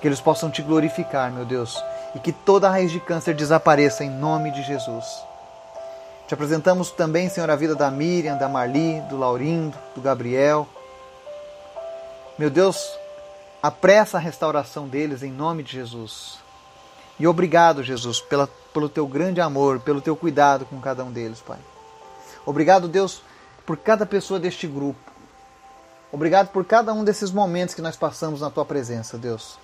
Que 0.00 0.08
eles 0.08 0.22
possam 0.22 0.50
te 0.50 0.62
glorificar, 0.62 1.30
meu 1.30 1.44
Deus, 1.44 1.78
e 2.14 2.20
que 2.20 2.32
toda 2.32 2.70
raiz 2.70 2.90
de 2.90 3.00
câncer 3.00 3.34
desapareça 3.34 4.02
em 4.02 4.08
nome 4.08 4.50
de 4.50 4.62
Jesus. 4.62 5.04
Te 6.26 6.32
apresentamos 6.32 6.90
também, 6.90 7.28
Senhor, 7.28 7.50
a 7.50 7.54
vida 7.54 7.74
da 7.74 7.90
Miriam, 7.90 8.38
da 8.38 8.48
Marli, 8.48 9.02
do 9.10 9.18
Laurindo, 9.18 9.76
do 9.94 10.00
Gabriel. 10.00 10.66
Meu 12.36 12.50
Deus, 12.50 12.98
apressa 13.62 14.16
a 14.16 14.20
restauração 14.20 14.88
deles 14.88 15.22
em 15.22 15.30
nome 15.30 15.62
de 15.62 15.72
Jesus. 15.72 16.38
E 17.18 17.28
obrigado, 17.28 17.82
Jesus, 17.82 18.20
pela, 18.20 18.48
pelo 18.72 18.88
teu 18.88 19.06
grande 19.06 19.40
amor, 19.40 19.78
pelo 19.78 20.00
teu 20.00 20.16
cuidado 20.16 20.66
com 20.66 20.80
cada 20.80 21.04
um 21.04 21.12
deles, 21.12 21.40
Pai. 21.40 21.58
Obrigado, 22.44 22.88
Deus, 22.88 23.22
por 23.64 23.76
cada 23.76 24.04
pessoa 24.04 24.40
deste 24.40 24.66
grupo. 24.66 25.12
Obrigado 26.10 26.48
por 26.48 26.64
cada 26.64 26.92
um 26.92 27.04
desses 27.04 27.30
momentos 27.30 27.74
que 27.74 27.82
nós 27.82 27.96
passamos 27.96 28.40
na 28.40 28.50
tua 28.50 28.64
presença, 28.64 29.16
Deus. 29.16 29.56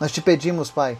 Nós 0.00 0.10
te 0.10 0.22
pedimos, 0.22 0.70
Pai, 0.70 0.96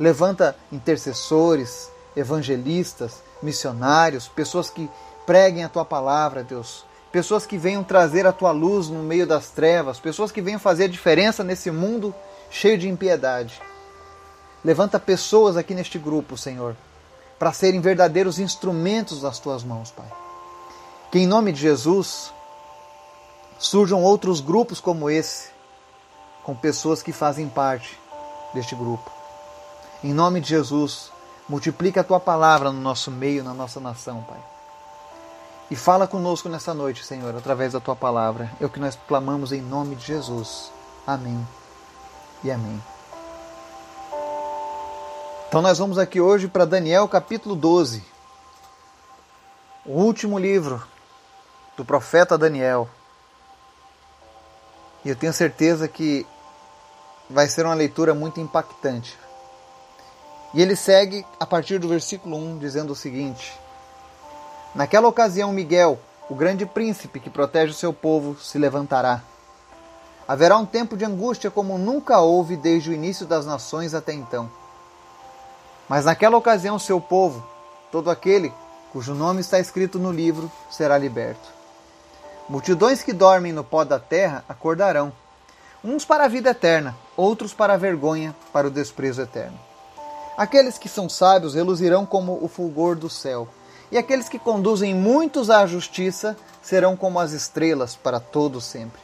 levanta 0.00 0.56
intercessores, 0.72 1.88
evangelistas, 2.16 3.22
missionários, 3.40 4.26
pessoas 4.26 4.68
que 4.68 4.90
preguem 5.24 5.62
a 5.62 5.68
tua 5.68 5.84
palavra, 5.84 6.42
Deus. 6.42 6.84
Pessoas 7.12 7.44
que 7.44 7.58
venham 7.58 7.82
trazer 7.82 8.26
a 8.26 8.32
tua 8.32 8.52
luz 8.52 8.88
no 8.88 9.02
meio 9.02 9.26
das 9.26 9.50
trevas, 9.50 9.98
pessoas 9.98 10.30
que 10.30 10.40
venham 10.40 10.60
fazer 10.60 10.88
diferença 10.88 11.42
nesse 11.42 11.70
mundo 11.70 12.14
cheio 12.50 12.78
de 12.78 12.88
impiedade. 12.88 13.60
Levanta 14.64 15.00
pessoas 15.00 15.56
aqui 15.56 15.74
neste 15.74 15.98
grupo, 15.98 16.36
Senhor, 16.36 16.76
para 17.38 17.52
serem 17.52 17.80
verdadeiros 17.80 18.38
instrumentos 18.38 19.22
das 19.22 19.38
tuas 19.38 19.64
mãos, 19.64 19.90
Pai. 19.90 20.06
Que 21.10 21.18
em 21.18 21.26
nome 21.26 21.52
de 21.52 21.60
Jesus 21.60 22.32
surjam 23.58 24.02
outros 24.02 24.40
grupos 24.40 24.80
como 24.80 25.10
esse, 25.10 25.50
com 26.44 26.54
pessoas 26.54 27.02
que 27.02 27.12
fazem 27.12 27.48
parte 27.48 27.98
deste 28.54 28.74
grupo. 28.74 29.10
Em 30.04 30.12
nome 30.12 30.40
de 30.40 30.48
Jesus, 30.50 31.10
multiplica 31.48 32.02
a 32.02 32.04
tua 32.04 32.20
palavra 32.20 32.70
no 32.70 32.80
nosso 32.80 33.10
meio, 33.10 33.42
na 33.42 33.52
nossa 33.52 33.80
nação, 33.80 34.22
Pai. 34.22 34.49
E 35.70 35.76
fala 35.76 36.08
conosco 36.08 36.48
nessa 36.48 36.74
noite, 36.74 37.04
Senhor, 37.04 37.34
através 37.36 37.74
da 37.74 37.80
tua 37.80 37.94
palavra. 37.94 38.50
É 38.60 38.66
o 38.66 38.68
que 38.68 38.80
nós 38.80 38.98
clamamos 39.06 39.52
em 39.52 39.62
nome 39.62 39.94
de 39.94 40.04
Jesus. 40.04 40.72
Amém 41.06 41.46
e 42.42 42.50
amém. 42.50 42.82
Então 45.48 45.62
nós 45.62 45.78
vamos 45.78 45.96
aqui 45.96 46.20
hoje 46.20 46.48
para 46.48 46.64
Daniel 46.64 47.06
capítulo 47.08 47.54
12. 47.54 48.04
O 49.86 49.92
último 49.92 50.38
livro 50.38 50.82
do 51.76 51.84
profeta 51.84 52.36
Daniel. 52.36 52.88
E 55.04 55.08
eu 55.08 55.16
tenho 55.16 55.32
certeza 55.32 55.86
que 55.86 56.26
vai 57.28 57.48
ser 57.48 57.64
uma 57.64 57.74
leitura 57.74 58.12
muito 58.12 58.40
impactante. 58.40 59.16
E 60.52 60.60
ele 60.60 60.74
segue 60.74 61.24
a 61.38 61.46
partir 61.46 61.78
do 61.78 61.88
versículo 61.88 62.36
1 62.36 62.58
dizendo 62.58 62.92
o 62.92 62.96
seguinte: 62.96 63.56
Naquela 64.74 65.08
ocasião, 65.08 65.52
Miguel, 65.52 65.98
o 66.28 66.34
grande 66.34 66.64
príncipe 66.64 67.18
que 67.18 67.28
protege 67.28 67.72
o 67.72 67.76
seu 67.76 67.92
povo, 67.92 68.40
se 68.40 68.56
levantará. 68.56 69.22
Haverá 70.28 70.56
um 70.56 70.64
tempo 70.64 70.96
de 70.96 71.04
angústia 71.04 71.50
como 71.50 71.76
nunca 71.76 72.20
houve 72.20 72.56
desde 72.56 72.90
o 72.90 72.92
início 72.92 73.26
das 73.26 73.44
nações 73.44 73.94
até 73.94 74.12
então. 74.12 74.48
Mas 75.88 76.04
naquela 76.04 76.36
ocasião, 76.36 76.78
seu 76.78 77.00
povo, 77.00 77.44
todo 77.90 78.10
aquele 78.10 78.52
cujo 78.92 79.12
nome 79.12 79.40
está 79.40 79.58
escrito 79.58 79.98
no 79.98 80.12
livro, 80.12 80.50
será 80.70 80.96
liberto. 80.96 81.48
Multidões 82.48 83.02
que 83.02 83.12
dormem 83.12 83.52
no 83.52 83.64
pó 83.64 83.84
da 83.84 83.98
terra 83.98 84.44
acordarão, 84.48 85.12
uns 85.82 86.04
para 86.04 86.24
a 86.24 86.28
vida 86.28 86.50
eterna, 86.50 86.96
outros 87.16 87.52
para 87.52 87.74
a 87.74 87.76
vergonha, 87.76 88.34
para 88.52 88.68
o 88.68 88.70
desprezo 88.70 89.22
eterno. 89.22 89.58
Aqueles 90.36 90.78
que 90.78 90.88
são 90.88 91.08
sábios 91.08 91.54
reluzirão 91.54 92.06
como 92.06 92.38
o 92.40 92.48
fulgor 92.48 92.94
do 92.94 93.10
céu, 93.10 93.48
e 93.90 93.98
aqueles 93.98 94.28
que 94.28 94.38
conduzem 94.38 94.94
muitos 94.94 95.50
à 95.50 95.66
justiça 95.66 96.36
serão 96.62 96.96
como 96.96 97.18
as 97.18 97.32
estrelas 97.32 97.96
para 97.96 98.20
todo 98.20 98.60
sempre. 98.60 99.00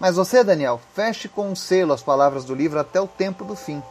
Mas 0.00 0.16
você, 0.16 0.44
Daniel, 0.44 0.80
feche 0.94 1.28
com 1.28 1.50
um 1.50 1.56
selo 1.56 1.92
as 1.92 2.02
palavras 2.02 2.44
do 2.44 2.54
livro 2.54 2.78
até 2.78 3.00
o 3.00 3.06
tempo 3.06 3.44
do 3.44 3.56
fim. 3.56 3.82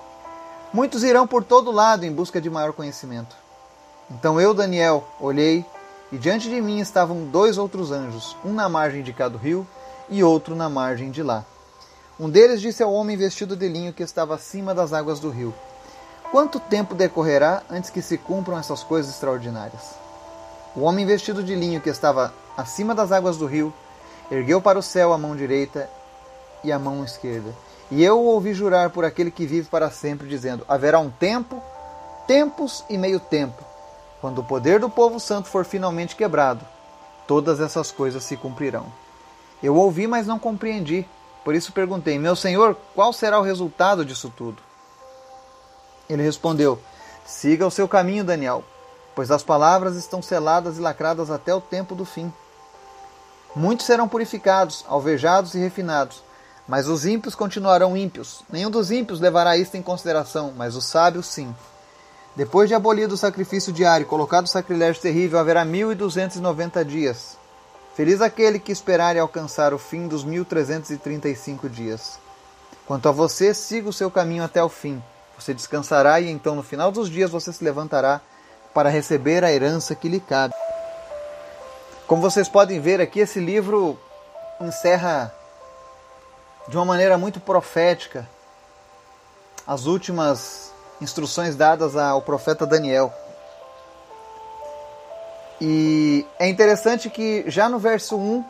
Muitos 0.74 1.04
irão 1.04 1.28
por 1.28 1.44
todo 1.44 1.72
lado 1.72 2.06
em 2.06 2.12
busca 2.12 2.40
de 2.40 2.50
maior 2.50 2.74
conhecimento. 2.74 3.36
Então 4.10 4.40
eu, 4.40 4.54
Daniel, 4.54 5.06
olhei 5.20 5.66
e 6.12 6.18
diante 6.18 6.50
de 6.50 6.62
mim 6.62 6.80
estavam 6.80 7.26
dois 7.26 7.58
outros 7.58 7.92
anjos, 7.92 8.36
um 8.44 8.54
na 8.54 8.70
margem 8.70 9.04
de 9.04 9.12
cada 9.12 9.38
rio 9.38 9.68
e 10.10 10.24
outro 10.24 10.56
na 10.56 10.70
margem 10.70 11.12
de 11.12 11.22
lá. 11.22 11.44
Um 12.20 12.30
deles 12.30 12.62
disse 12.62 12.82
ao 12.82 12.94
homem 12.94 13.18
vestido 13.18 13.56
de 13.56 13.68
linho 13.68 13.94
que 13.94 14.02
estava 14.02 14.36
acima 14.36 14.74
das 14.74 14.94
águas 14.94 15.20
do 15.20 15.30
rio: 15.30 15.54
Quanto 16.32 16.60
tempo 16.60 16.96
decorrerá 16.96 17.62
antes 17.70 17.90
que 17.90 18.02
se 18.02 18.18
cumpram 18.18 18.58
essas 18.58 18.84
coisas 18.84 19.14
extraordinárias? 19.14 20.07
O 20.78 20.82
homem 20.84 21.06
vestido 21.06 21.44
de 21.44 21.56
linho 21.56 21.82
que 21.82 21.90
estava 21.90 22.34
acima 22.56 22.96
das 22.96 23.12
águas 23.12 23.36
do 23.36 23.46
rio 23.46 23.74
ergueu 24.32 24.62
para 24.62 24.80
o 24.80 24.84
céu 24.84 25.12
a 25.12 25.18
mão 25.18 25.36
direita 25.36 25.90
e 26.64 26.72
a 26.72 26.80
mão 26.80 27.04
esquerda. 27.04 27.54
E 27.92 28.04
eu 28.04 28.20
o 28.20 28.26
ouvi 28.26 28.54
jurar 28.54 28.92
por 28.92 29.04
aquele 29.04 29.32
que 29.32 29.46
vive 29.46 29.68
para 29.68 29.90
sempre, 29.90 30.28
dizendo: 30.28 30.64
Haverá 30.70 31.00
um 31.00 31.10
tempo, 31.10 31.62
tempos 32.28 32.86
e 32.90 32.98
meio 32.98 33.20
tempo 33.20 33.66
quando 34.22 34.40
o 34.40 34.44
poder 34.44 34.80
do 34.80 34.90
povo 34.90 35.20
santo 35.20 35.48
for 35.48 35.64
finalmente 35.64 36.16
quebrado, 36.16 36.66
todas 37.28 37.60
essas 37.60 37.92
coisas 37.92 38.24
se 38.24 38.36
cumprirão. 38.36 38.86
Eu 39.62 39.76
ouvi, 39.76 40.08
mas 40.08 40.28
não 40.28 40.40
compreendi. 40.40 41.08
Por 41.44 41.56
isso 41.56 41.72
perguntei: 41.72 42.18
Meu 42.20 42.36
senhor, 42.36 42.76
qual 42.96 43.14
será 43.14 43.40
o 43.40 43.44
resultado 43.44 44.04
disso 44.04 44.32
tudo? 44.36 44.62
Ele 46.10 46.24
respondeu: 46.24 46.80
Siga 47.26 47.66
o 47.66 47.72
seu 47.72 47.88
caminho, 47.88 48.24
Daniel, 48.24 48.64
pois 49.18 49.32
as 49.32 49.42
palavras 49.42 49.96
estão 49.96 50.22
seladas 50.22 50.78
e 50.78 50.80
lacradas 50.80 51.32
até 51.32 51.52
o 51.52 51.60
tempo 51.60 51.96
do 51.96 52.06
fim. 52.06 52.32
Muitos 53.56 53.88
serão 53.88 54.08
purificados, 54.08 54.86
alvejados 54.88 55.56
e 55.56 55.58
refinados, 55.58 56.22
mas 56.68 56.88
os 56.88 57.04
ímpios 57.04 57.34
continuarão 57.34 57.98
ímpios. 57.98 58.44
Nenhum 58.48 58.70
dos 58.70 58.92
ímpios 58.92 59.20
levará 59.20 59.58
isto 59.58 59.76
em 59.76 59.82
consideração, 59.82 60.54
mas 60.56 60.76
os 60.76 60.86
sábios 60.86 61.26
sim. 61.26 61.52
Depois 62.36 62.70
de 62.70 62.76
abolido 62.76 63.16
o 63.16 63.18
sacrifício 63.18 63.74
diário 63.74 64.06
e 64.06 64.08
colocado 64.08 64.46
o 64.46 64.50
sacrilégio 64.50 65.02
terrível, 65.02 65.40
haverá 65.40 65.66
mil 65.66 65.92
e 65.92 65.96
duzentos 65.96 66.38
e 66.38 66.40
noventa 66.40 66.86
dias. 66.86 67.40
Feliz 67.96 68.22
aquele 68.22 68.60
que 68.60 68.72
esperar 68.72 69.16
e 69.16 69.20
alcançar 69.20 69.74
o 69.74 69.80
fim 69.80 70.08
dos 70.08 70.24
mil 70.24 70.46
trezentos 70.46 70.92
e 70.92 70.98
trinta 70.98 71.28
e 71.28 71.36
cinco 71.36 71.68
dias. 71.68 72.20
Quanto 72.86 73.10
a 73.10 73.12
você, 73.12 73.52
siga 73.52 73.90
o 73.90 73.94
seu 73.94 74.12
caminho 74.12 74.44
até 74.44 74.64
o 74.64 74.70
fim. 74.70 75.02
Você 75.40 75.56
descansará 75.56 76.22
e 76.22 76.30
então 76.30 76.54
no 76.56 76.62
final 76.62 76.92
dos 76.92 77.10
dias 77.10 77.32
você 77.32 77.52
se 77.52 77.64
levantará 77.64 78.22
para 78.78 78.92
receber 78.92 79.44
a 79.44 79.52
herança 79.52 79.96
que 79.96 80.08
lhe 80.08 80.20
cabe. 80.20 80.54
Como 82.06 82.22
vocês 82.22 82.48
podem 82.48 82.80
ver 82.80 83.02
aqui, 83.02 83.22
esse 83.22 83.40
livro 83.40 84.00
encerra 84.62 85.34
de 86.68 86.78
uma 86.78 86.86
maneira 86.86 87.18
muito 87.18 87.40
profética 87.40 88.30
as 89.66 89.88
últimas 89.88 90.72
instruções 91.02 91.56
dadas 91.56 91.96
ao 91.96 92.22
profeta 92.22 92.68
Daniel. 92.68 93.12
E 95.60 96.24
é 96.38 96.48
interessante 96.48 97.10
que 97.10 97.46
já 97.48 97.68
no 97.68 97.80
verso 97.80 98.16
1, 98.16 98.46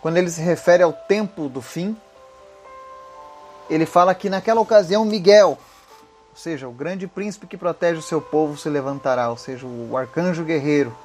quando 0.00 0.16
ele 0.16 0.28
se 0.28 0.40
refere 0.40 0.82
ao 0.82 0.92
tempo 0.92 1.48
do 1.48 1.62
fim, 1.62 1.96
ele 3.70 3.86
fala 3.86 4.12
que 4.12 4.28
naquela 4.28 4.60
ocasião 4.60 5.04
Miguel, 5.04 5.56
ou 6.32 6.36
seja, 6.36 6.66
o 6.68 6.72
grande 6.72 7.06
príncipe 7.06 7.46
que 7.46 7.56
protege 7.56 8.00
o 8.00 8.02
seu 8.02 8.20
povo, 8.20 8.56
se 8.58 8.68
levantará, 8.68 9.30
ou 9.30 9.36
seja, 9.36 9.64
o 9.64 9.96
arcanjo 9.96 10.42
guerreiro, 10.42 10.96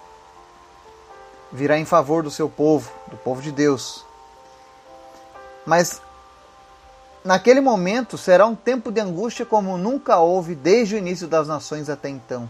virá 1.51 1.77
em 1.77 1.85
favor 1.85 2.23
do 2.23 2.31
seu 2.31 2.49
povo, 2.49 2.91
do 3.07 3.17
povo 3.17 3.41
de 3.41 3.51
Deus. 3.51 4.03
Mas 5.65 6.01
Naquele 7.27 7.59
momento 7.59 8.17
será 8.17 8.45
um 8.45 8.55
tempo 8.55 8.89
de 8.89 9.01
angústia 9.01 9.45
como 9.45 9.77
nunca 9.77 10.17
houve 10.17 10.55
desde 10.55 10.95
o 10.95 10.97
início 10.97 11.27
das 11.27 11.45
nações 11.45 11.89
até 11.89 12.07
então. 12.07 12.49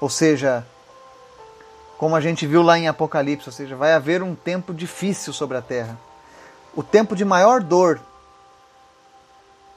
Ou 0.00 0.10
seja, 0.10 0.66
como 1.96 2.16
a 2.16 2.20
gente 2.20 2.44
viu 2.44 2.60
lá 2.60 2.76
em 2.76 2.88
Apocalipse, 2.88 3.48
ou 3.48 3.52
seja, 3.52 3.76
vai 3.76 3.92
haver 3.92 4.20
um 4.20 4.34
tempo 4.34 4.74
difícil 4.74 5.32
sobre 5.32 5.56
a 5.56 5.62
terra. 5.62 5.96
O 6.74 6.82
tempo 6.82 7.14
de 7.14 7.24
maior 7.24 7.62
dor 7.62 8.00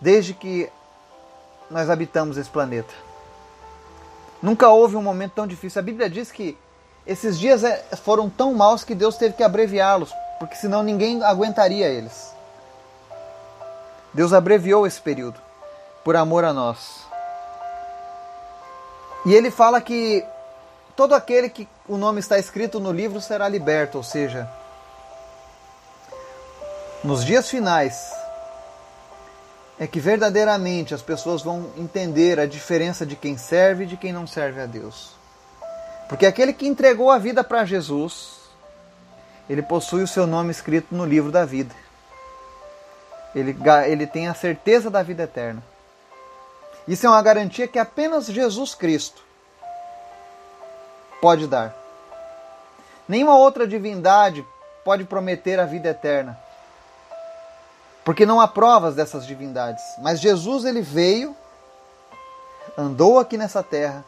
desde 0.02 0.34
que 0.34 0.68
nós 1.70 1.90
habitamos 1.90 2.38
esse 2.38 2.50
planeta. 2.50 2.94
Nunca 4.42 4.70
houve 4.70 4.96
um 4.96 5.02
momento 5.02 5.34
tão 5.34 5.48
difícil. 5.48 5.80
A 5.80 5.84
Bíblia 5.84 6.10
diz 6.10 6.32
que 6.32 6.58
esses 7.06 7.40
dias 7.40 7.64
é, 7.64 7.84
foram 8.04 8.30
tão 8.30 8.54
maus 8.54 8.84
que 8.84 8.96
Deus 8.96 9.18
teve 9.18 9.36
que 9.36 9.44
abreviá-los, 9.44 10.14
porque 10.40 10.56
senão 10.56 10.84
ninguém 10.84 11.24
aguentaria 11.24 11.88
eles. 11.88 12.34
Deus 14.14 14.32
abreviou 14.32 14.86
esse 14.86 15.02
período 15.02 15.40
por 16.04 16.16
amor 16.16 16.44
a 16.44 16.54
nós. 16.54 17.04
E 19.26 19.34
ele 19.34 19.50
fala 19.50 19.82
que 19.82 20.26
todo 20.96 21.16
aquele 21.16 21.50
que 21.50 21.68
o 21.88 21.98
nome 21.98 22.20
está 22.20 22.38
escrito 22.38 22.80
no 22.80 22.92
livro 22.92 23.20
será 23.22 23.48
liberto, 23.48 23.98
ou 23.98 24.04
seja, 24.04 24.50
nos 27.04 27.26
dias 27.26 27.50
finais, 27.50 28.13
é 29.80 29.88
que 29.88 30.00
verdadeiramente 30.00 30.94
as 30.94 31.02
pessoas 31.02 31.42
vão 31.42 31.72
entender 31.78 32.40
a 32.40 32.46
diferença 32.46 33.06
de 33.06 33.16
quem 33.16 33.38
serve 33.38 33.84
e 33.84 33.88
de 33.88 33.98
quem 33.98 34.14
não 34.14 34.28
serve 34.28 34.62
a 34.62 34.66
Deus. 34.66 35.12
Porque 36.08 36.26
aquele 36.26 36.54
que 36.54 36.68
entregou 36.68 37.10
a 37.10 37.18
vida 37.18 37.44
para 37.44 37.66
Jesus, 37.66 38.40
ele 39.50 39.62
possui 39.62 40.04
o 40.04 40.08
seu 40.08 40.28
nome 40.28 40.52
escrito 40.52 40.94
no 40.94 41.06
livro 41.06 41.32
da 41.32 41.44
vida. 41.46 41.74
Ele, 43.34 43.58
ele 43.88 44.06
tem 44.06 44.28
a 44.28 44.34
certeza 44.34 44.90
da 44.90 45.02
vida 45.02 45.24
eterna. 45.24 45.64
Isso 46.88 47.06
é 47.08 47.10
uma 47.10 47.22
garantia 47.22 47.68
que 47.68 47.80
apenas 47.80 48.28
Jesus 48.28 48.76
Cristo 48.76 49.24
pode 51.22 51.48
dar. 51.48 51.74
Nenhuma 53.08 53.38
outra 53.38 53.66
divindade 53.66 54.46
pode 54.84 55.06
prometer 55.06 55.60
a 55.60 55.66
vida 55.66 55.90
eterna. 55.90 56.38
Porque 58.04 58.26
não 58.26 58.42
há 58.42 58.48
provas 58.48 58.96
dessas 58.96 59.26
divindades. 59.26 59.84
Mas 60.00 60.20
Jesus 60.20 60.66
ele 60.66 60.82
veio, 60.82 61.36
andou 62.78 63.18
aqui 63.18 63.38
nessa 63.38 63.64
terra, 63.64 64.04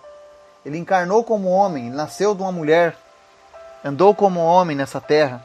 ele 0.65 0.77
encarnou 0.77 1.23
como 1.23 1.49
homem, 1.49 1.89
nasceu 1.89 2.35
de 2.35 2.41
uma 2.41 2.51
mulher, 2.51 2.97
andou 3.83 4.13
como 4.13 4.39
homem 4.39 4.75
nessa 4.75 4.99
terra, 4.99 5.43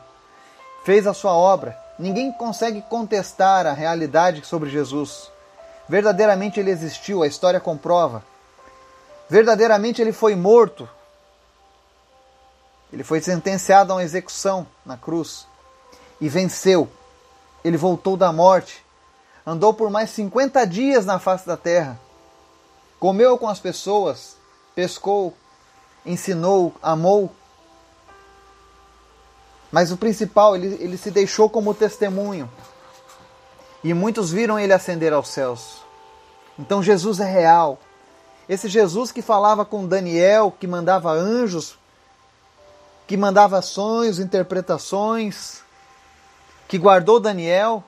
fez 0.84 1.06
a 1.06 1.14
sua 1.14 1.32
obra. 1.32 1.78
Ninguém 1.98 2.32
consegue 2.32 2.82
contestar 2.82 3.66
a 3.66 3.72
realidade 3.72 4.44
sobre 4.44 4.70
Jesus. 4.70 5.30
Verdadeiramente 5.88 6.58
ele 6.58 6.70
existiu, 6.70 7.22
a 7.22 7.26
história 7.26 7.60
comprova. 7.60 8.24
Verdadeiramente 9.28 10.00
ele 10.00 10.12
foi 10.12 10.34
morto. 10.34 10.88
Ele 12.92 13.04
foi 13.04 13.20
sentenciado 13.20 13.92
a 13.92 13.96
uma 13.96 14.02
execução 14.02 14.66
na 14.84 14.96
cruz 14.96 15.46
e 16.20 16.28
venceu 16.28 16.90
ele 17.64 17.76
voltou 17.76 18.16
da 18.16 18.32
morte, 18.32 18.84
andou 19.46 19.74
por 19.74 19.90
mais 19.90 20.10
50 20.10 20.66
dias 20.66 21.04
na 21.06 21.18
face 21.18 21.46
da 21.46 21.56
terra, 21.56 21.98
comeu 22.98 23.38
com 23.38 23.48
as 23.48 23.58
pessoas, 23.58 24.36
pescou, 24.74 25.34
ensinou, 26.04 26.74
amou. 26.82 27.30
Mas 29.70 29.92
o 29.92 29.96
principal, 29.96 30.56
ele, 30.56 30.76
ele 30.82 30.96
se 30.96 31.10
deixou 31.10 31.48
como 31.48 31.74
testemunho. 31.74 32.50
E 33.82 33.94
muitos 33.94 34.30
viram 34.30 34.58
ele 34.58 34.72
ascender 34.72 35.12
aos 35.12 35.28
céus. 35.28 35.82
Então 36.58 36.82
Jesus 36.82 37.20
é 37.20 37.24
real. 37.24 37.78
Esse 38.48 38.68
Jesus 38.68 39.12
que 39.12 39.22
falava 39.22 39.64
com 39.64 39.86
Daniel, 39.86 40.52
que 40.58 40.66
mandava 40.66 41.12
anjos, 41.12 41.78
que 43.06 43.16
mandava 43.16 43.62
sonhos, 43.62 44.18
interpretações, 44.18 45.62
que 46.70 46.78
guardou 46.78 47.18
Daniel 47.18 47.82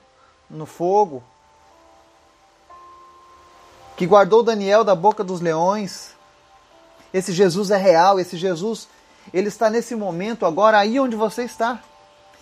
no 0.50 0.66
fogo, 0.66 1.22
que 3.96 4.04
guardou 4.04 4.42
Daniel 4.42 4.82
da 4.82 4.92
boca 4.92 5.22
dos 5.22 5.40
leões. 5.40 6.16
Esse 7.14 7.32
Jesus 7.32 7.70
é 7.70 7.76
real, 7.76 8.18
esse 8.18 8.36
Jesus, 8.36 8.88
ele 9.32 9.46
está 9.46 9.70
nesse 9.70 9.94
momento 9.94 10.44
agora 10.44 10.80
aí 10.80 10.98
onde 10.98 11.14
você 11.14 11.44
está. 11.44 11.80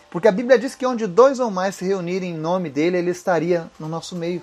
Porque 0.08 0.28
a 0.28 0.32
Bíblia 0.32 0.58
diz 0.58 0.74
que 0.74 0.86
onde 0.86 1.06
dois 1.06 1.38
ou 1.40 1.50
mais 1.50 1.74
se 1.74 1.84
reunirem 1.84 2.30
em 2.30 2.38
nome 2.38 2.70
dele, 2.70 2.96
ele 2.96 3.10
estaria 3.10 3.70
no 3.78 3.86
nosso 3.86 4.16
meio. 4.16 4.42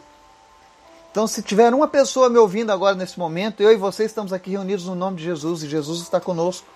Então, 1.10 1.26
se 1.26 1.42
tiver 1.42 1.74
uma 1.74 1.88
pessoa 1.88 2.30
me 2.30 2.38
ouvindo 2.38 2.72
agora 2.72 2.94
nesse 2.94 3.18
momento, 3.18 3.64
eu 3.64 3.72
e 3.72 3.76
você 3.76 4.06
estamos 4.06 4.32
aqui 4.32 4.52
reunidos 4.52 4.86
no 4.86 4.94
nome 4.94 5.18
de 5.18 5.24
Jesus 5.24 5.64
e 5.64 5.68
Jesus 5.68 6.02
está 6.02 6.20
conosco. 6.20 6.68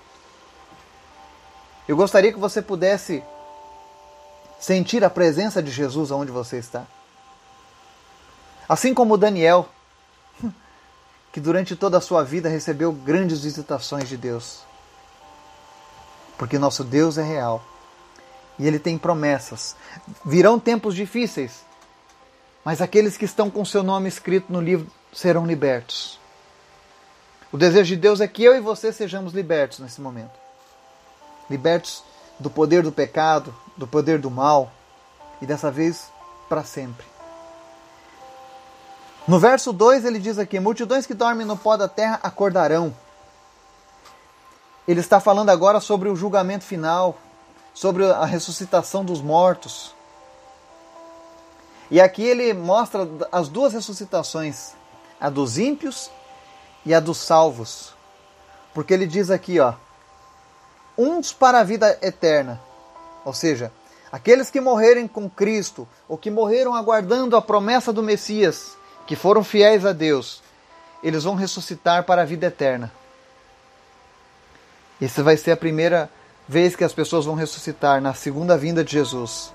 Eu 1.88 1.96
gostaria 1.96 2.34
que 2.34 2.40
você 2.40 2.60
pudesse 2.60 3.24
sentir 4.62 5.04
a 5.04 5.10
presença 5.10 5.62
de 5.62 5.72
Jesus 5.72 6.12
onde 6.12 6.32
você 6.32 6.58
está. 6.58 6.86
Assim 8.70 8.94
como 8.94 9.18
Daniel, 9.18 9.68
que 11.34 11.40
durante 11.40 11.76
toda 11.76 11.98
a 11.98 12.02
sua 12.02 12.24
vida 12.24 12.48
recebeu 12.48 12.94
grandes 12.94 13.42
visitações 13.42 14.08
de 14.08 14.16
Deus. 14.16 14.60
Porque 16.38 16.60
nosso 16.60 16.84
Deus 16.84 17.18
é 17.18 17.24
real 17.24 17.64
e 18.60 18.68
ele 18.68 18.78
tem 18.78 19.00
promessas. 19.00 19.76
Virão 20.24 20.60
tempos 20.60 20.94
difíceis, 20.94 21.66
mas 22.64 22.82
aqueles 22.82 23.18
que 23.18 23.26
estão 23.26 23.50
com 23.50 23.66
seu 23.66 23.82
nome 23.82 24.08
escrito 24.08 24.54
no 24.54 24.62
livro 24.62 24.88
serão 25.12 25.46
libertos. 25.46 26.20
O 27.52 27.58
desejo 27.58 27.96
de 27.96 27.96
Deus 27.98 28.22
é 28.22 28.28
que 28.28 28.44
eu 28.44 28.56
e 28.56 28.62
você 28.62 28.94
sejamos 28.94 29.34
libertos 29.34 29.80
nesse 29.80 30.00
momento. 30.00 30.40
Libertos 31.50 32.04
do 32.42 32.50
poder 32.50 32.84
do 32.84 32.92
pecado, 32.92 33.54
do 33.78 33.88
poder 33.88 34.20
do 34.20 34.30
mal, 34.30 34.72
e 35.42 35.46
dessa 35.46 35.72
vez 35.72 36.12
para 36.50 36.64
sempre. 36.64 37.06
No 39.28 39.40
verso 39.40 39.72
2 39.72 40.04
ele 40.04 40.20
diz 40.20 40.38
aqui: 40.38 40.60
Multidões 40.60 41.06
que 41.06 41.14
dormem 41.14 41.46
no 41.46 41.56
pó 41.56 41.78
da 41.78 41.88
terra 41.88 42.20
acordarão. 42.24 42.94
Ele 44.88 45.00
está 45.00 45.20
falando 45.20 45.50
agora 45.50 45.80
sobre 45.80 46.10
o 46.10 46.16
julgamento 46.16 46.66
final, 46.66 47.16
sobre 47.74 48.04
a 48.04 48.26
ressuscitação 48.26 49.06
dos 49.06 49.22
mortos. 49.22 49.94
E 51.90 52.02
aqui 52.02 52.24
ele 52.24 52.54
mostra 52.54 53.08
as 53.32 53.48
duas 53.48 53.74
ressuscitações, 53.74 54.74
a 55.20 55.30
dos 55.30 55.58
ímpios 55.58 56.10
e 56.86 56.94
a 56.94 57.00
dos 57.00 57.18
salvos. 57.18 57.94
Porque 58.74 58.94
ele 58.94 59.06
diz 59.06 59.30
aqui, 59.30 59.60
ó, 59.60 59.74
uns 61.02 61.34
para 61.34 61.60
a 61.60 61.64
vida 61.64 61.98
eterna. 62.02 62.62
Ou 63.26 63.34
seja, 63.34 63.72
aqueles 64.12 64.50
que 64.50 64.62
morrerem 64.62 65.08
com 65.08 65.30
Cristo, 65.30 65.88
ou 66.08 66.18
que 66.18 66.30
morreram 66.30 66.76
aguardando 66.76 67.36
a 67.36 67.42
promessa 67.42 67.92
do 67.92 68.04
Messias, 68.04 68.78
que 69.08 69.16
foram 69.16 69.44
fiéis 69.44 69.86
a 69.86 69.94
Deus, 69.94 70.42
eles 71.04 71.24
vão 71.24 71.36
ressuscitar 71.36 72.04
para 72.04 72.22
a 72.22 72.26
vida 72.26 72.48
eterna. 72.48 72.92
Essa 75.02 75.24
vai 75.24 75.36
ser 75.36 75.52
a 75.52 75.58
primeira 75.58 76.10
vez 76.48 76.76
que 76.76 76.84
as 76.84 76.94
pessoas 76.94 77.26
vão 77.26 77.34
ressuscitar 77.34 78.00
na 78.02 78.14
segunda 78.14 78.58
vinda 78.58 78.84
de 78.84 78.92
Jesus. 78.92 79.52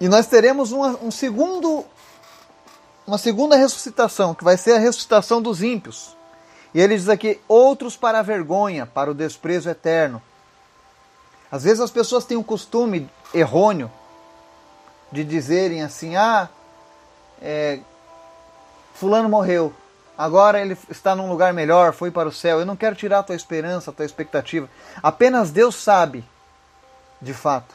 E 0.00 0.08
nós 0.08 0.26
teremos 0.26 0.72
uma, 0.72 0.98
um 1.02 1.10
segundo, 1.10 1.84
uma 3.06 3.16
segunda 3.16 3.56
ressuscitação, 3.56 4.34
que 4.34 4.44
vai 4.44 4.56
ser 4.56 4.72
a 4.72 4.78
ressuscitação 4.78 5.40
dos 5.40 5.62
ímpios. 5.62 6.16
E 6.74 6.80
ele 6.80 6.96
diz 6.96 7.08
aqui: 7.08 7.40
outros 7.46 7.96
para 7.96 8.18
a 8.18 8.22
vergonha, 8.22 8.86
para 8.86 9.10
o 9.10 9.14
desprezo 9.14 9.68
eterno. 9.68 10.22
Às 11.50 11.64
vezes 11.64 11.80
as 11.80 11.90
pessoas 11.90 12.24
têm 12.24 12.36
um 12.36 12.42
costume 12.42 13.10
errôneo 13.34 13.90
de 15.10 15.22
dizerem 15.22 15.82
assim: 15.82 16.16
ah, 16.16 16.48
é, 17.40 17.80
Fulano 18.94 19.28
morreu, 19.28 19.72
agora 20.16 20.60
ele 20.60 20.76
está 20.88 21.14
num 21.14 21.28
lugar 21.28 21.52
melhor, 21.52 21.92
foi 21.92 22.10
para 22.10 22.28
o 22.28 22.32
céu. 22.32 22.60
Eu 22.60 22.66
não 22.66 22.76
quero 22.76 22.96
tirar 22.96 23.18
a 23.18 23.22
tua 23.22 23.36
esperança, 23.36 23.90
a 23.90 23.94
tua 23.94 24.06
expectativa. 24.06 24.68
Apenas 25.02 25.50
Deus 25.50 25.74
sabe, 25.74 26.24
de 27.20 27.34
fato, 27.34 27.74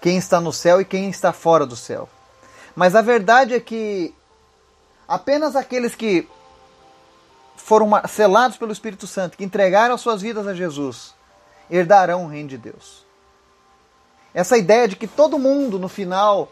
quem 0.00 0.16
está 0.16 0.40
no 0.40 0.52
céu 0.52 0.80
e 0.80 0.84
quem 0.84 1.08
está 1.08 1.32
fora 1.32 1.64
do 1.64 1.76
céu. 1.76 2.08
Mas 2.74 2.94
a 2.96 3.02
verdade 3.02 3.54
é 3.54 3.60
que 3.60 4.14
apenas 5.06 5.54
aqueles 5.54 5.94
que 5.94 6.28
foram 7.60 7.88
selados 8.08 8.56
pelo 8.56 8.72
Espírito 8.72 9.06
Santo, 9.06 9.36
que 9.36 9.44
entregaram 9.44 9.94
as 9.94 10.00
suas 10.00 10.22
vidas 10.22 10.46
a 10.46 10.54
Jesus, 10.54 11.14
herdarão 11.70 12.24
o 12.24 12.28
reino 12.28 12.48
de 12.48 12.58
Deus. 12.58 13.04
Essa 14.32 14.56
ideia 14.56 14.86
de 14.86 14.96
que 14.96 15.06
todo 15.06 15.38
mundo 15.38 15.78
no 15.78 15.88
final 15.88 16.50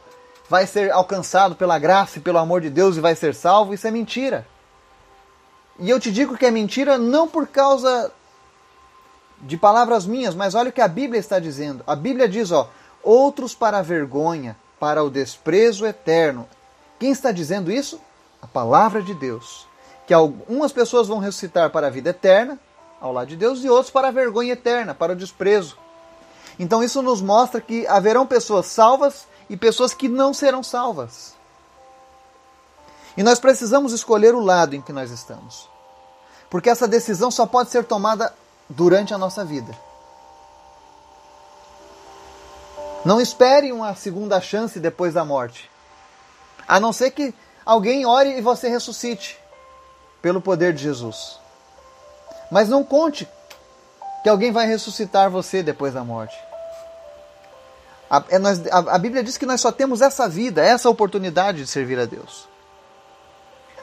vai 0.48 0.66
ser 0.66 0.90
alcançado 0.90 1.54
pela 1.54 1.78
graça 1.78 2.18
e 2.18 2.22
pelo 2.22 2.38
amor 2.38 2.60
de 2.60 2.70
Deus 2.70 2.96
e 2.96 3.00
vai 3.00 3.14
ser 3.14 3.34
salvo, 3.34 3.74
isso 3.74 3.86
é 3.86 3.90
mentira. 3.90 4.46
E 5.78 5.88
eu 5.88 6.00
te 6.00 6.10
digo 6.10 6.36
que 6.36 6.46
é 6.46 6.50
mentira 6.50 6.98
não 6.98 7.28
por 7.28 7.46
causa 7.46 8.10
de 9.40 9.56
palavras 9.56 10.06
minhas, 10.06 10.34
mas 10.34 10.54
olha 10.54 10.70
o 10.70 10.72
que 10.72 10.80
a 10.80 10.88
Bíblia 10.88 11.20
está 11.20 11.38
dizendo. 11.38 11.84
A 11.86 11.94
Bíblia 11.94 12.28
diz, 12.28 12.50
ó, 12.50 12.68
outros 13.02 13.54
para 13.54 13.78
a 13.78 13.82
vergonha, 13.82 14.56
para 14.80 15.04
o 15.04 15.10
desprezo 15.10 15.86
eterno. 15.86 16.48
Quem 16.98 17.12
está 17.12 17.30
dizendo 17.30 17.70
isso? 17.70 18.00
A 18.42 18.46
palavra 18.46 19.00
de 19.00 19.14
Deus 19.14 19.67
que 20.08 20.14
algumas 20.14 20.72
pessoas 20.72 21.06
vão 21.06 21.18
ressuscitar 21.18 21.68
para 21.68 21.88
a 21.88 21.90
vida 21.90 22.08
eterna, 22.08 22.58
ao 22.98 23.12
lado 23.12 23.28
de 23.28 23.36
Deus, 23.36 23.62
e 23.62 23.68
outros 23.68 23.90
para 23.90 24.08
a 24.08 24.10
vergonha 24.10 24.54
eterna, 24.54 24.94
para 24.94 25.12
o 25.12 25.16
desprezo. 25.16 25.76
Então 26.58 26.82
isso 26.82 27.02
nos 27.02 27.20
mostra 27.20 27.60
que 27.60 27.86
haverão 27.86 28.26
pessoas 28.26 28.64
salvas 28.64 29.28
e 29.50 29.56
pessoas 29.56 29.92
que 29.92 30.08
não 30.08 30.32
serão 30.32 30.62
salvas. 30.62 31.34
E 33.18 33.22
nós 33.22 33.38
precisamos 33.38 33.92
escolher 33.92 34.34
o 34.34 34.40
lado 34.40 34.74
em 34.74 34.80
que 34.80 34.94
nós 34.94 35.10
estamos. 35.10 35.68
Porque 36.48 36.70
essa 36.70 36.88
decisão 36.88 37.30
só 37.30 37.44
pode 37.44 37.68
ser 37.68 37.84
tomada 37.84 38.34
durante 38.66 39.12
a 39.12 39.18
nossa 39.18 39.44
vida. 39.44 39.76
Não 43.04 43.20
espere 43.20 43.72
uma 43.72 43.94
segunda 43.94 44.40
chance 44.40 44.80
depois 44.80 45.12
da 45.12 45.22
morte. 45.22 45.70
A 46.66 46.80
não 46.80 46.94
ser 46.94 47.10
que 47.10 47.34
alguém 47.62 48.06
ore 48.06 48.38
e 48.38 48.40
você 48.40 48.70
ressuscite 48.70 49.38
pelo 50.20 50.40
poder 50.40 50.72
de 50.72 50.82
Jesus. 50.82 51.38
Mas 52.50 52.68
não 52.68 52.82
conte 52.82 53.28
que 54.22 54.28
alguém 54.28 54.52
vai 54.52 54.66
ressuscitar 54.66 55.30
você 55.30 55.62
depois 55.62 55.94
da 55.94 56.02
morte. 56.02 56.36
A, 58.10 58.22
é, 58.30 58.38
nós, 58.38 58.66
a, 58.68 58.78
a 58.94 58.98
Bíblia 58.98 59.22
diz 59.22 59.36
que 59.36 59.46
nós 59.46 59.60
só 59.60 59.70
temos 59.70 60.00
essa 60.00 60.28
vida, 60.28 60.64
essa 60.64 60.88
oportunidade 60.88 61.58
de 61.58 61.66
servir 61.66 61.98
a 61.98 62.06
Deus. 62.06 62.48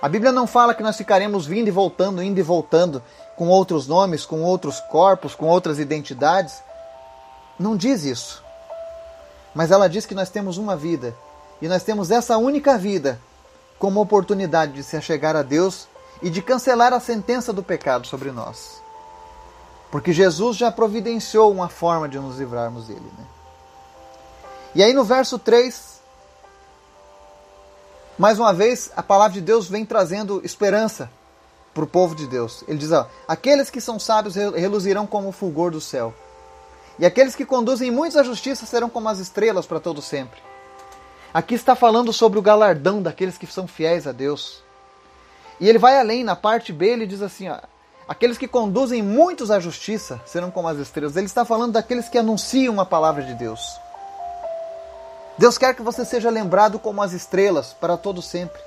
A 0.01 0.09
Bíblia 0.09 0.31
não 0.31 0.45
fala 0.45 0.73
que 0.73 0.83
nós 0.83 0.97
ficaremos 0.97 1.45
vindo 1.45 1.67
e 1.67 1.71
voltando, 1.71 2.21
indo 2.21 2.39
e 2.39 2.43
voltando, 2.43 3.01
com 3.35 3.47
outros 3.47 3.87
nomes, 3.87 4.25
com 4.25 4.43
outros 4.43 4.79
corpos, 4.79 5.35
com 5.35 5.47
outras 5.47 5.79
identidades. 5.79 6.61
Não 7.57 7.75
diz 7.75 8.03
isso. 8.03 8.43
Mas 9.53 9.71
ela 9.71 9.87
diz 9.87 10.05
que 10.05 10.15
nós 10.15 10.29
temos 10.29 10.57
uma 10.57 10.75
vida. 10.75 11.15
E 11.61 11.67
nós 11.67 11.83
temos 11.83 12.11
essa 12.11 12.37
única 12.37 12.77
vida 12.77 13.19
como 13.79 14.01
oportunidade 14.01 14.73
de 14.73 14.83
se 14.83 14.97
achegar 14.97 15.35
a 15.35 15.41
Deus 15.41 15.87
e 16.21 16.29
de 16.29 16.41
cancelar 16.41 16.93
a 16.93 16.99
sentença 16.99 17.51
do 17.51 17.63
pecado 17.63 18.07
sobre 18.07 18.31
nós. 18.31 18.81
Porque 19.91 20.11
Jesus 20.11 20.57
já 20.57 20.71
providenciou 20.71 21.51
uma 21.51 21.69
forma 21.69 22.09
de 22.09 22.19
nos 22.19 22.37
livrarmos 22.37 22.87
dele. 22.87 23.11
Né? 23.17 23.25
E 24.75 24.83
aí 24.83 24.93
no 24.93 25.03
verso 25.03 25.39
3, 25.39 26.01
mais 28.17 28.39
uma 28.39 28.53
vez, 28.53 28.91
a 28.95 29.03
palavra 29.03 29.33
de 29.33 29.41
Deus 29.41 29.67
vem 29.67 29.85
trazendo 29.85 30.41
esperança 30.43 31.09
para 31.73 31.83
o 31.83 31.87
povo 31.87 32.15
de 32.15 32.25
Deus. 32.25 32.63
Ele 32.67 32.77
diz: 32.77 32.91
ó, 32.91 33.07
aqueles 33.27 33.69
que 33.69 33.81
são 33.81 33.99
sábios 33.99 34.35
reluzirão 34.35 35.05
como 35.05 35.29
o 35.29 35.33
fulgor 35.33 35.71
do 35.71 35.81
céu. 35.81 36.13
E 36.97 37.05
aqueles 37.05 37.35
que 37.35 37.45
conduzem 37.45 37.91
muitos 37.91 38.17
à 38.17 38.23
justiça 38.23 38.65
serão 38.65 38.89
como 38.89 39.09
as 39.09 39.19
estrelas 39.19 39.65
para 39.65 39.81
todo 39.81 40.01
sempre. 40.01 40.39
Aqui 41.33 41.55
está 41.55 41.75
falando 41.75 42.13
sobre 42.13 42.39
o 42.39 42.41
galardão 42.41 43.01
daqueles 43.01 43.37
que 43.37 43.45
são 43.45 43.67
fiéis 43.67 44.07
a 44.07 44.13
Deus. 44.13 44.63
E 45.59 45.69
ele 45.69 45.77
vai 45.79 45.99
além, 45.99 46.23
na 46.23 46.35
parte 46.35 46.73
B, 46.73 46.87
ele 46.87 47.07
diz 47.07 47.21
assim: 47.21 47.49
ó, 47.49 47.57
aqueles 48.07 48.37
que 48.37 48.47
conduzem 48.47 49.01
muitos 49.01 49.51
à 49.51 49.59
justiça 49.59 50.21
serão 50.25 50.51
como 50.51 50.67
as 50.67 50.77
estrelas. 50.77 51.15
Ele 51.15 51.25
está 51.25 51.45
falando 51.45 51.73
daqueles 51.73 52.09
que 52.09 52.17
anunciam 52.17 52.79
a 52.79 52.85
palavra 52.85 53.23
de 53.23 53.33
Deus. 53.33 53.79
Deus 55.37 55.57
quer 55.57 55.75
que 55.75 55.81
você 55.81 56.05
seja 56.05 56.29
lembrado 56.29 56.79
como 56.79 57.01
as 57.01 57.11
estrelas 57.11 57.73
para 57.73 57.97
todo 57.97 58.21
sempre. 58.21 58.61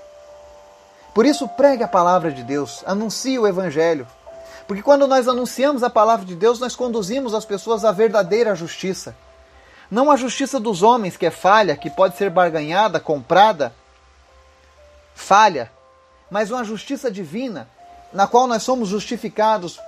Por 1.15 1.25
isso, 1.25 1.49
pregue 1.49 1.83
a 1.83 1.89
palavra 1.89 2.31
de 2.31 2.43
Deus, 2.43 2.83
anuncie 2.87 3.39
o 3.39 3.47
Evangelho. 3.47 4.07
Porque 4.67 4.83
quando 4.83 5.07
nós 5.07 5.27
anunciamos 5.27 5.83
a 5.83 5.89
palavra 5.89 6.27
de 6.27 6.37
Deus, 6.37 6.61
nós 6.61 6.77
conduzimos 6.77 7.35
as 7.35 7.47
pessoas 7.47 7.87
à 7.87 7.91
verdadeira 7.91 8.55
justiça. 8.55 9.17
Não 9.91 10.11
a 10.11 10.17
justiça 10.17 10.61
dos 10.61 10.83
homens, 10.83 11.17
que 11.17 11.25
é 11.25 11.31
falha, 11.31 11.75
que 11.75 11.89
pode 11.89 12.19
ser 12.19 12.29
barganhada, 12.29 13.01
comprada, 13.01 13.75
falha, 15.15 15.73
mas 16.31 16.51
uma 16.51 16.65
justiça 16.65 17.11
divina, 17.11 17.69
na 18.13 18.27
qual 18.27 18.47
nós 18.47 18.63
somos 18.63 18.89
justificados 18.89 19.81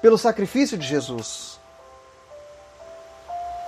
pelo 0.00 0.18
sacrifício 0.18 0.78
de 0.78 0.86
Jesus. 0.86 1.58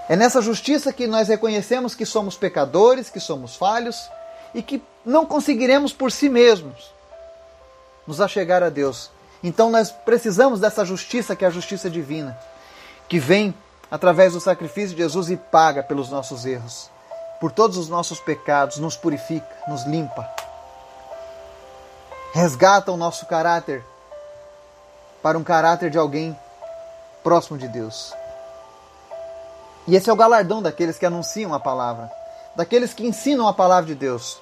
É 0.08 0.16
nessa 0.16 0.42
justiça 0.42 0.92
que 0.92 1.06
nós 1.06 1.28
reconhecemos 1.28 1.94
que 1.94 2.04
somos 2.04 2.36
pecadores, 2.36 3.08
que 3.08 3.20
somos 3.20 3.56
falhos 3.56 4.10
e 4.54 4.62
que 4.62 4.82
não 5.04 5.24
conseguiremos 5.24 5.92
por 5.92 6.10
si 6.10 6.28
mesmos 6.28 6.92
nos 8.06 8.20
achegar 8.20 8.62
a 8.62 8.68
Deus. 8.68 9.10
Então 9.42 9.70
nós 9.70 9.90
precisamos 9.90 10.60
dessa 10.60 10.84
justiça 10.84 11.34
que 11.36 11.44
é 11.44 11.48
a 11.48 11.52
justiça 11.52 11.88
divina, 11.88 12.38
que 13.08 13.18
vem 13.18 13.54
através 13.90 14.32
do 14.32 14.40
sacrifício 14.40 14.96
de 14.96 15.02
Jesus 15.02 15.30
e 15.30 15.36
paga 15.36 15.82
pelos 15.82 16.10
nossos 16.10 16.46
erros, 16.46 16.90
por 17.40 17.52
todos 17.52 17.76
os 17.76 17.88
nossos 17.88 18.20
pecados, 18.20 18.78
nos 18.78 18.96
purifica, 18.96 19.46
nos 19.68 19.84
limpa, 19.84 20.28
resgata 22.32 22.90
o 22.90 22.96
nosso 22.96 23.26
caráter 23.26 23.84
para 25.22 25.38
um 25.38 25.44
caráter 25.44 25.90
de 25.90 25.98
alguém 25.98 26.36
próximo 27.22 27.58
de 27.58 27.68
Deus. 27.68 28.12
E 29.86 29.94
esse 29.94 30.08
é 30.08 30.12
o 30.12 30.16
galardão 30.16 30.62
daqueles 30.62 30.98
que 30.98 31.06
anunciam 31.06 31.52
a 31.52 31.60
palavra, 31.60 32.10
daqueles 32.56 32.94
que 32.94 33.06
ensinam 33.06 33.46
a 33.46 33.52
palavra 33.52 33.86
de 33.86 33.94
Deus. 33.94 34.40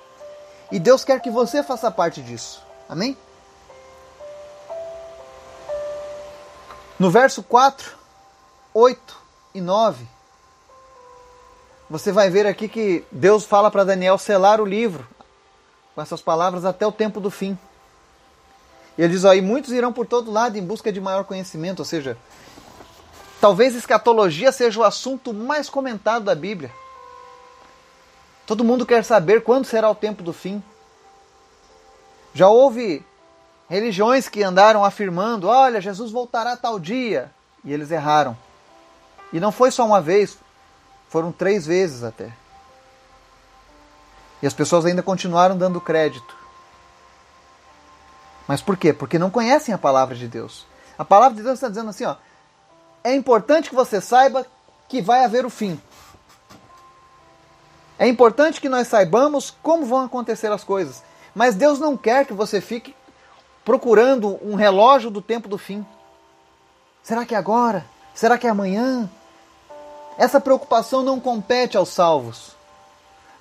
E 0.71 0.79
Deus 0.79 1.05
quer 1.05 1.21
que 1.21 1.31
você 1.31 1.63
faça 1.63 1.91
parte 1.91 2.23
disso. 2.23 2.63
Amém? 2.89 3.17
No 6.99 7.11
verso 7.11 7.43
4, 7.43 7.97
8 8.73 9.17
e 9.55 9.61
9, 9.61 10.07
você 11.89 12.13
vai 12.13 12.31
ver 12.31 12.47
aqui 12.47 12.69
que 12.69 13.05
Deus 13.11 13.45
fala 13.45 13.71
para 13.71 13.85
Daniel 13.85 14.17
selar 14.17 14.61
o 14.61 14.67
livro 14.67 15.09
com 15.95 16.01
essas 16.01 16.21
palavras 16.21 16.65
até 16.65 16.87
o 16.87 16.93
tempo 16.93 17.19
do 17.19 17.31
fim. 17.31 17.59
Ele 19.03 19.13
diz: 19.15 19.25
e 19.25 19.41
muitos 19.41 19.73
irão 19.73 19.93
por 19.93 20.07
todo 20.07 20.31
lado 20.31 20.57
em 20.57 20.65
busca 20.65 20.93
de 20.93 21.01
maior 21.01 21.25
conhecimento, 21.25 21.81
ou 21.81 21.85
seja, 21.85 22.17
Talvez 23.41 23.75
escatologia 23.75 24.53
seja 24.53 24.79
o 24.81 24.85
assunto 24.85 25.33
mais 25.33 25.71
comentado 25.71 26.25
da 26.25 26.35
Bíblia. 26.35 26.71
Todo 28.47 28.65
mundo 28.65 28.85
quer 28.85 29.03
saber 29.03 29.43
quando 29.43 29.65
será 29.65 29.89
o 29.89 29.95
tempo 29.95 30.23
do 30.23 30.33
fim. 30.33 30.63
Já 32.35 32.49
houve 32.49 33.03
religiões 33.67 34.29
que 34.29 34.43
andaram 34.43 34.85
afirmando: 34.85 35.49
olha, 35.49 35.81
Jesus 35.81 36.13
voltará 36.13 36.55
tal 36.55 36.79
dia. 36.79 37.33
E 37.65 37.73
eles 37.73 37.91
erraram. 37.91 38.37
E 39.33 39.41
não 39.41 39.53
foi 39.53 39.71
só 39.71 39.87
uma 39.87 40.03
vez, 40.03 40.37
foram 41.09 41.33
três 41.33 41.67
vezes 41.67 42.05
até. 42.05 42.31
E 44.43 44.47
as 44.47 44.53
pessoas 44.53 44.85
ainda 44.85 45.03
continuaram 45.03 45.57
dando 45.57 45.81
crédito. 45.81 46.40
Mas 48.51 48.61
por 48.61 48.77
quê? 48.77 48.93
Porque 48.93 49.17
não 49.17 49.31
conhecem 49.31 49.73
a 49.73 49.79
palavra 49.79 50.17
de 50.17 50.27
Deus. 50.27 50.67
A 50.99 51.05
palavra 51.05 51.37
de 51.37 51.43
Deus 51.45 51.55
está 51.55 51.69
dizendo 51.69 51.91
assim: 51.91 52.05
ó, 52.05 52.17
é 53.05 53.15
importante 53.15 53.69
que 53.69 53.77
você 53.77 54.01
saiba 54.01 54.45
que 54.89 55.01
vai 55.01 55.25
haver 55.25 55.47
o 55.47 55.49
fim. 55.49 55.81
É 57.97 58.09
importante 58.09 58.61
que 58.61 58.69
nós 58.69 58.89
saibamos 58.89 59.55
como 59.63 59.87
vão 59.87 60.01
acontecer 60.01 60.51
as 60.51 60.65
coisas. 60.65 61.01
Mas 61.33 61.55
Deus 61.55 61.79
não 61.79 61.97
quer 61.97 62.27
que 62.27 62.33
você 62.33 62.61
fique 62.61 62.93
procurando 63.65 64.37
um 64.43 64.57
relógio 64.57 65.11
do 65.11 65.23
tempo 65.23 65.49
do 65.49 65.57
fim. 65.57 65.87
Será 67.05 67.25
que 67.25 67.37
é 67.37 67.39
agora? 67.39 67.87
Será 68.13 68.37
que 68.37 68.49
é 68.49 68.51
amanhã? 68.51 69.09
Essa 70.19 70.41
preocupação 70.41 71.05
não 71.05 71.21
compete 71.21 71.77
aos 71.77 71.91
salvos. 71.91 72.57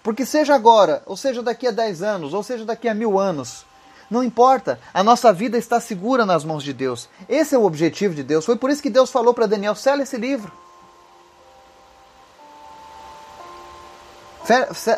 Porque 0.04 0.24
seja 0.24 0.54
agora, 0.54 1.02
ou 1.08 1.18
seja 1.18 1.42
daqui 1.42 1.66
a 1.66 1.72
10 1.72 2.04
anos, 2.04 2.32
ou 2.32 2.44
seja 2.44 2.64
daqui 2.64 2.88
a 2.88 2.94
mil 2.94 3.18
anos, 3.18 3.66
não 4.10 4.24
importa, 4.24 4.80
a 4.92 5.04
nossa 5.04 5.32
vida 5.32 5.58
está 5.58 5.80
segura 5.80 6.26
nas 6.26 6.44
mãos 6.44 6.64
de 6.64 6.74
Deus. 6.74 7.08
Esse 7.28 7.54
é 7.54 7.58
o 7.58 7.64
objetivo 7.64 8.16
de 8.16 8.24
Deus. 8.24 8.44
Foi 8.44 8.56
por 8.56 8.70
isso 8.70 8.82
que 8.82 8.90
Deus 8.90 9.12
falou 9.12 9.34
para 9.34 9.46
Daniel: 9.46 9.76
sela 9.76 10.02
esse 10.02 10.18
livro. 10.18 10.52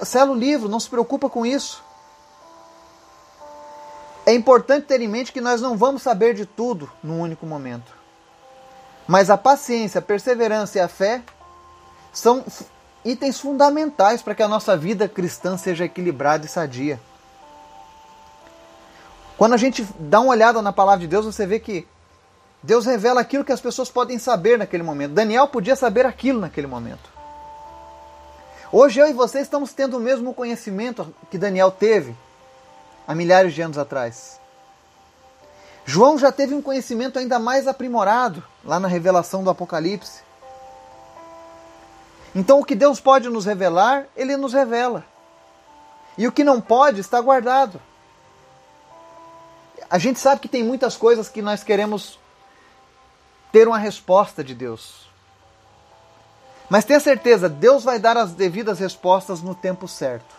Sela 0.06 0.32
o 0.32 0.36
livro, 0.36 0.69
não 0.69 0.80
se 0.80 0.89
preocupa 0.89 1.30
com 1.30 1.45
isso. 1.45 1.84
É 4.26 4.34
importante 4.34 4.86
ter 4.86 5.02
em 5.02 5.10
mente 5.10 5.34
que 5.34 5.41
nós 5.41 5.60
não 5.60 5.76
vamos 5.76 6.04
saber 6.04 6.34
de 6.34 6.45
tudo 6.45 6.89
num 7.04 7.19
único 7.19 7.45
momento. 7.45 7.91
Mas 9.06 9.30
a 9.30 9.38
paciência, 9.38 10.00
a 10.00 10.02
perseverança 10.02 10.78
e 10.78 10.82
a 10.82 10.88
fé 10.88 11.21
são 12.13 12.45
itens 13.04 13.39
fundamentais 13.39 14.21
para 14.21 14.36
que 14.36 14.43
a 14.43 14.47
nossa 14.47 14.78
vida 14.78 15.10
cristã 15.10 15.58
seja 15.58 15.84
equilibrada 15.84 16.45
e 16.45 16.50
sadia. 16.50 16.97
Quando 19.41 19.54
a 19.54 19.58
gente 19.58 19.84
dá 19.97 20.19
uma 20.19 20.30
olhada 20.30 20.62
na 20.62 20.71
palavra 20.71 20.99
de 20.99 21.08
Deus, 21.08 21.25
você 21.25 21.47
vê 21.47 21.60
que 21.60 21.88
Deus 22.62 22.86
revela 22.86 23.21
aquilo 23.21 23.43
que 23.43 23.51
as 23.51 23.60
pessoas 23.60 23.89
podem 23.89 24.19
saber 24.19 24.56
naquele 24.56 24.84
momento. 24.84 25.13
Daniel 25.13 25.47
podia 25.47 25.75
saber 25.75 26.06
aquilo 26.06 26.39
naquele 26.39 26.67
momento. 26.67 27.10
Hoje 28.71 28.99
eu 28.99 29.10
e 29.10 29.13
você 29.13 29.39
estamos 29.39 29.73
tendo 29.73 29.97
o 29.97 29.99
mesmo 29.99 30.32
conhecimento 30.32 31.12
que 31.32 31.39
Daniel 31.39 31.71
teve 31.71 32.15
há 33.08 33.15
milhares 33.15 33.56
de 33.56 33.63
anos 33.63 33.80
atrás. 33.80 34.39
João 35.86 36.19
já 36.19 36.32
teve 36.32 36.54
um 36.54 36.62
conhecimento 36.62 37.17
ainda 37.17 37.39
mais 37.39 37.67
aprimorado 37.67 38.43
lá 38.63 38.80
na 38.80 38.88
revelação 38.88 39.43
do 39.43 39.49
Apocalipse. 39.49 40.21
Então 42.36 42.60
o 42.60 42.63
que 42.63 42.75
Deus 42.75 42.99
pode 42.99 43.27
nos 43.27 43.45
revelar, 43.45 44.06
ele 44.15 44.38
nos 44.38 44.54
revela. 44.54 45.04
E 46.15 46.27
o 46.27 46.32
que 46.32 46.43
não 46.43 46.62
pode 46.62 47.01
está 47.01 47.19
guardado. 47.19 47.82
A 49.91 49.97
gente 49.97 50.19
sabe 50.19 50.39
que 50.39 50.47
tem 50.47 50.63
muitas 50.63 50.95
coisas 50.95 51.27
que 51.27 51.41
nós 51.41 51.65
queremos 51.65 52.17
ter 53.51 53.67
uma 53.67 53.77
resposta 53.77 54.41
de 54.41 54.56
Deus. 54.56 55.10
Mas 56.69 56.86
tenha 56.86 57.01
certeza, 57.01 57.49
Deus 57.49 57.84
vai 57.84 57.99
dar 57.99 58.15
as 58.15 58.32
devidas 58.32 58.80
respostas 58.80 59.41
no 59.41 59.54
tempo 59.54 59.89
certo. 59.89 60.34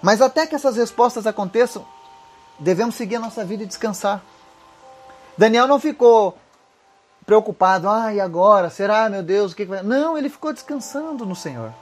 Mas 0.00 0.22
até 0.22 0.46
que 0.46 0.54
essas 0.54 0.76
respostas 0.76 1.26
aconteçam, 1.26 1.84
devemos 2.60 2.94
seguir 2.94 3.16
a 3.16 3.20
nossa 3.20 3.44
vida 3.44 3.64
e 3.64 3.66
descansar. 3.66 4.22
Daniel 5.36 5.66
não 5.66 5.80
ficou 5.80 6.38
preocupado, 7.26 7.90
ah, 7.90 8.14
e 8.14 8.20
agora? 8.20 8.70
Será, 8.70 9.08
meu 9.08 9.24
Deus, 9.24 9.50
o 9.50 9.56
que 9.56 9.64
vai. 9.64 9.82
Não, 9.82 10.16
ele 10.16 10.28
ficou 10.28 10.52
descansando 10.52 11.26
no 11.26 11.34
Senhor. 11.34 11.74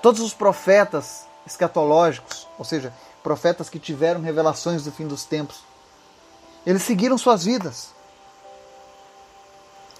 Todos 0.00 0.20
os 0.20 0.32
profetas 0.32 1.26
escatológicos, 1.44 2.46
ou 2.56 2.64
seja, 2.64 2.92
profetas 3.28 3.68
que 3.68 3.78
tiveram 3.78 4.22
revelações 4.22 4.84
do 4.84 4.90
fim 4.90 5.06
dos 5.06 5.26
tempos. 5.26 5.58
Eles 6.64 6.80
seguiram 6.80 7.18
suas 7.18 7.44
vidas. 7.44 7.90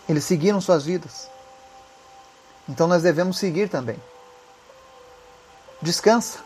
Eles 0.09 0.25
seguiram 0.25 0.62
suas 0.62 0.87
vidas. 0.87 1.29
Então 2.67 2.87
nós 2.87 3.03
devemos 3.03 3.37
seguir 3.37 3.69
também. 3.69 3.99
Descansa. 5.83 6.38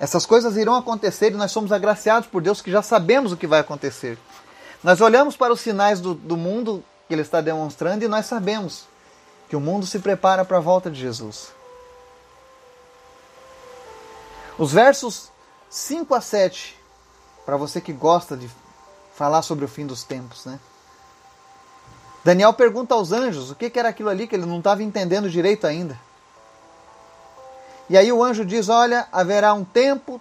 Essas 0.00 0.24
coisas 0.24 0.56
irão 0.56 0.74
acontecer 0.74 1.30
e 1.30 1.36
nós 1.36 1.52
somos 1.52 1.72
agraciados 1.72 2.26
por 2.26 2.40
Deus 2.40 2.62
que 2.62 2.70
já 2.70 2.80
sabemos 2.80 3.32
o 3.32 3.36
que 3.36 3.46
vai 3.46 3.60
acontecer. 3.60 4.18
Nós 4.82 5.02
olhamos 5.02 5.36
para 5.36 5.52
os 5.52 5.60
sinais 5.60 6.00
do, 6.00 6.14
do 6.14 6.38
mundo 6.38 6.82
que 7.06 7.12
Ele 7.12 7.20
está 7.20 7.42
demonstrando 7.42 8.02
e 8.02 8.08
nós 8.08 8.24
sabemos 8.24 8.86
que 9.46 9.56
o 9.56 9.60
mundo 9.60 9.84
se 9.84 9.98
prepara 9.98 10.42
para 10.42 10.56
a 10.56 10.60
volta 10.60 10.90
de 10.90 10.98
Jesus. 10.98 11.54
Os 14.58 14.72
versos 14.72 15.30
5 15.68 16.14
a 16.14 16.20
7, 16.20 16.78
para 17.44 17.58
você 17.58 17.80
que 17.80 17.92
gosta 17.92 18.36
de 18.36 18.48
falar 19.14 19.42
sobre 19.42 19.64
o 19.64 19.68
fim 19.68 19.86
dos 19.86 20.02
tempos, 20.02 20.46
né? 20.46 20.58
Daniel 22.24 22.52
pergunta 22.54 22.94
aos 22.94 23.12
anjos 23.12 23.50
o 23.50 23.54
que 23.54 23.70
era 23.78 23.88
aquilo 23.88 24.08
ali 24.08 24.26
que 24.26 24.34
ele 24.34 24.46
não 24.46 24.58
estava 24.58 24.82
entendendo 24.82 25.30
direito 25.30 25.66
ainda. 25.66 25.98
E 27.88 27.96
aí 27.96 28.10
o 28.10 28.24
anjo 28.24 28.44
diz: 28.44 28.68
Olha, 28.68 29.06
haverá 29.12 29.52
um 29.52 29.62
tempo, 29.62 30.20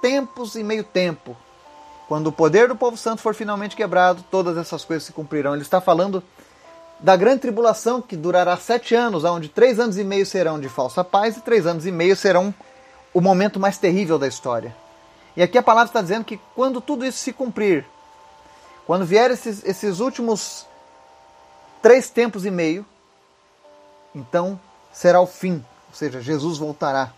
tempos 0.00 0.56
e 0.56 0.64
meio 0.64 0.82
tempo. 0.82 1.36
Quando 2.08 2.28
o 2.28 2.32
poder 2.32 2.68
do 2.68 2.76
povo 2.76 2.96
santo 2.96 3.22
for 3.22 3.34
finalmente 3.34 3.76
quebrado, 3.76 4.24
todas 4.30 4.56
essas 4.56 4.84
coisas 4.84 5.04
se 5.04 5.12
cumprirão. 5.12 5.54
Ele 5.54 5.62
está 5.62 5.80
falando 5.80 6.22
da 6.98 7.16
grande 7.16 7.42
tribulação 7.42 8.02
que 8.02 8.16
durará 8.16 8.56
sete 8.56 8.94
anos, 8.94 9.24
onde 9.24 9.48
três 9.48 9.78
anos 9.78 9.96
e 9.96 10.04
meio 10.04 10.26
serão 10.26 10.58
de 10.58 10.68
falsa 10.68 11.04
paz 11.04 11.36
e 11.36 11.40
três 11.40 11.66
anos 11.66 11.86
e 11.86 11.92
meio 11.92 12.16
serão 12.16 12.52
o 13.14 13.20
momento 13.20 13.58
mais 13.58 13.78
terrível 13.78 14.18
da 14.18 14.26
história. 14.26 14.76
E 15.36 15.42
aqui 15.42 15.56
a 15.56 15.62
palavra 15.62 15.88
está 15.88 16.02
dizendo 16.02 16.24
que 16.24 16.38
quando 16.54 16.80
tudo 16.80 17.06
isso 17.06 17.18
se 17.18 17.32
cumprir, 17.32 17.86
quando 18.86 19.06
vier 19.06 19.30
esses, 19.30 19.64
esses 19.64 20.00
últimos 20.00 20.66
três 21.80 22.10
tempos 22.10 22.44
e 22.44 22.50
meio, 22.50 22.84
então 24.14 24.60
será 24.92 25.20
o 25.20 25.26
fim 25.26 25.64
ou 25.94 25.96
seja, 25.96 26.20
Jesus 26.20 26.58
voltará. 26.58 27.12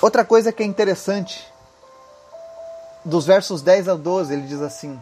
Outra 0.00 0.24
coisa 0.24 0.50
que 0.50 0.62
é 0.62 0.66
interessante, 0.66 1.46
dos 3.04 3.26
versos 3.26 3.60
10 3.60 3.88
ao 3.88 3.98
12, 3.98 4.32
ele 4.32 4.46
diz 4.46 4.62
assim: 4.62 4.98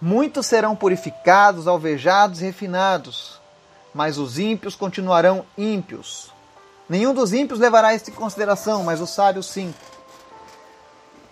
Muitos 0.00 0.46
serão 0.46 0.74
purificados, 0.74 1.68
alvejados 1.68 2.40
e 2.40 2.46
refinados, 2.46 3.38
mas 3.92 4.16
os 4.16 4.38
ímpios 4.38 4.74
continuarão 4.74 5.44
ímpios. 5.56 6.32
Nenhum 6.88 7.12
dos 7.12 7.32
ímpios 7.32 7.58
levará 7.58 7.94
isso 7.94 8.10
em 8.10 8.14
consideração, 8.14 8.82
mas 8.82 9.00
os 9.00 9.10
sábios 9.10 9.46
sim. 9.46 9.74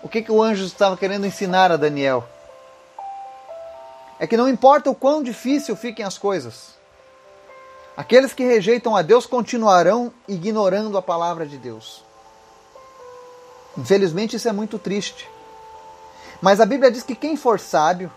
O 0.03 0.09
que, 0.09 0.23
que 0.23 0.33
o 0.33 0.43
anjo 0.43 0.65
estava 0.65 0.97
querendo 0.97 1.27
ensinar 1.27 1.71
a 1.71 1.77
Daniel? 1.77 2.27
É 4.19 4.27
que 4.27 4.37
não 4.37 4.49
importa 4.49 4.91
o 4.91 4.95
quão 4.95 5.23
difícil 5.23 5.75
fiquem 5.77 6.05
as 6.05 6.19
coisas, 6.19 6.75
Aqueles 7.97 8.33
que 8.33 8.43
rejeitam 8.43 8.97
a 8.97 9.03
Deus 9.03 9.25
continuarão 9.25 10.13
ignorando 10.27 10.99
a 10.99 11.03
palavra 11.03 11.47
de 11.47 11.57
Deus. 11.57 12.03
Infelizmente, 13.79 14.35
isso 14.35 14.49
é 14.49 14.53
muito 14.53 14.81
triste. 14.81 15.29
Mas 16.43 16.61
a 16.61 16.67
Bíblia 16.67 16.91
diz 16.91 17.05
que 17.05 17.15
quem 17.15 17.37
for 17.37 17.61
sábio, 17.61 18.13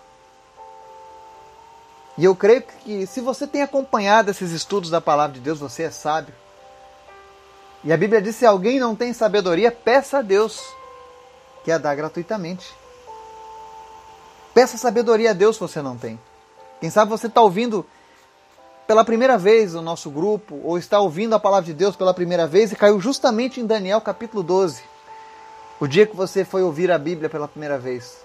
e 2.17 2.25
eu 2.25 2.35
creio 2.35 2.63
que 2.63 3.05
se 3.05 3.21
você 3.21 3.45
tem 3.45 3.61
acompanhado 3.61 4.31
esses 4.31 4.51
estudos 4.51 4.89
da 4.89 4.99
palavra 4.99 5.35
de 5.35 5.39
Deus, 5.39 5.59
você 5.59 5.83
é 5.83 5.91
sábio. 5.91 6.33
E 7.83 7.93
a 7.93 7.97
Bíblia 7.97 8.21
diz: 8.21 8.35
se 8.35 8.45
alguém 8.45 8.79
não 8.79 8.95
tem 8.95 9.13
sabedoria, 9.13 9.71
peça 9.71 10.19
a 10.19 10.21
Deus, 10.21 10.61
que 11.63 11.71
a 11.71 11.77
dá 11.77 11.93
gratuitamente. 11.93 12.73
Peça 14.53 14.77
sabedoria 14.77 15.31
a 15.31 15.33
Deus 15.33 15.55
se 15.55 15.61
você 15.61 15.81
não 15.81 15.97
tem. 15.97 16.19
Quem 16.79 16.89
sabe 16.89 17.11
você 17.11 17.27
está 17.27 17.41
ouvindo 17.41 17.85
pela 18.87 19.03
primeira 19.03 19.37
vez 19.37 19.75
o 19.75 19.81
nosso 19.81 20.09
grupo, 20.09 20.59
ou 20.63 20.77
está 20.77 20.99
ouvindo 20.99 21.35
a 21.35 21.39
palavra 21.39 21.65
de 21.65 21.73
Deus 21.73 21.95
pela 21.95 22.13
primeira 22.13 22.47
vez 22.47 22.71
e 22.71 22.75
caiu 22.75 22.99
justamente 22.99 23.59
em 23.59 23.65
Daniel 23.65 23.99
capítulo 23.99 24.41
12, 24.41 24.81
o 25.79 25.87
dia 25.87 26.07
que 26.07 26.15
você 26.15 26.45
foi 26.45 26.63
ouvir 26.63 26.89
a 26.91 26.97
Bíblia 26.97 27.29
pela 27.29 27.47
primeira 27.47 27.77
vez. 27.77 28.17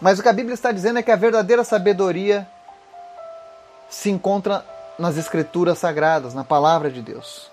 Mas 0.00 0.18
o 0.18 0.22
que 0.22 0.28
a 0.28 0.32
Bíblia 0.32 0.54
está 0.54 0.72
dizendo 0.72 0.98
é 0.98 1.02
que 1.02 1.10
a 1.10 1.16
verdadeira 1.16 1.64
sabedoria 1.64 2.46
se 3.88 4.10
encontra 4.10 4.64
nas 4.98 5.16
Escrituras 5.16 5.78
Sagradas, 5.78 6.34
na 6.34 6.44
palavra 6.44 6.90
de 6.90 7.00
Deus. 7.00 7.50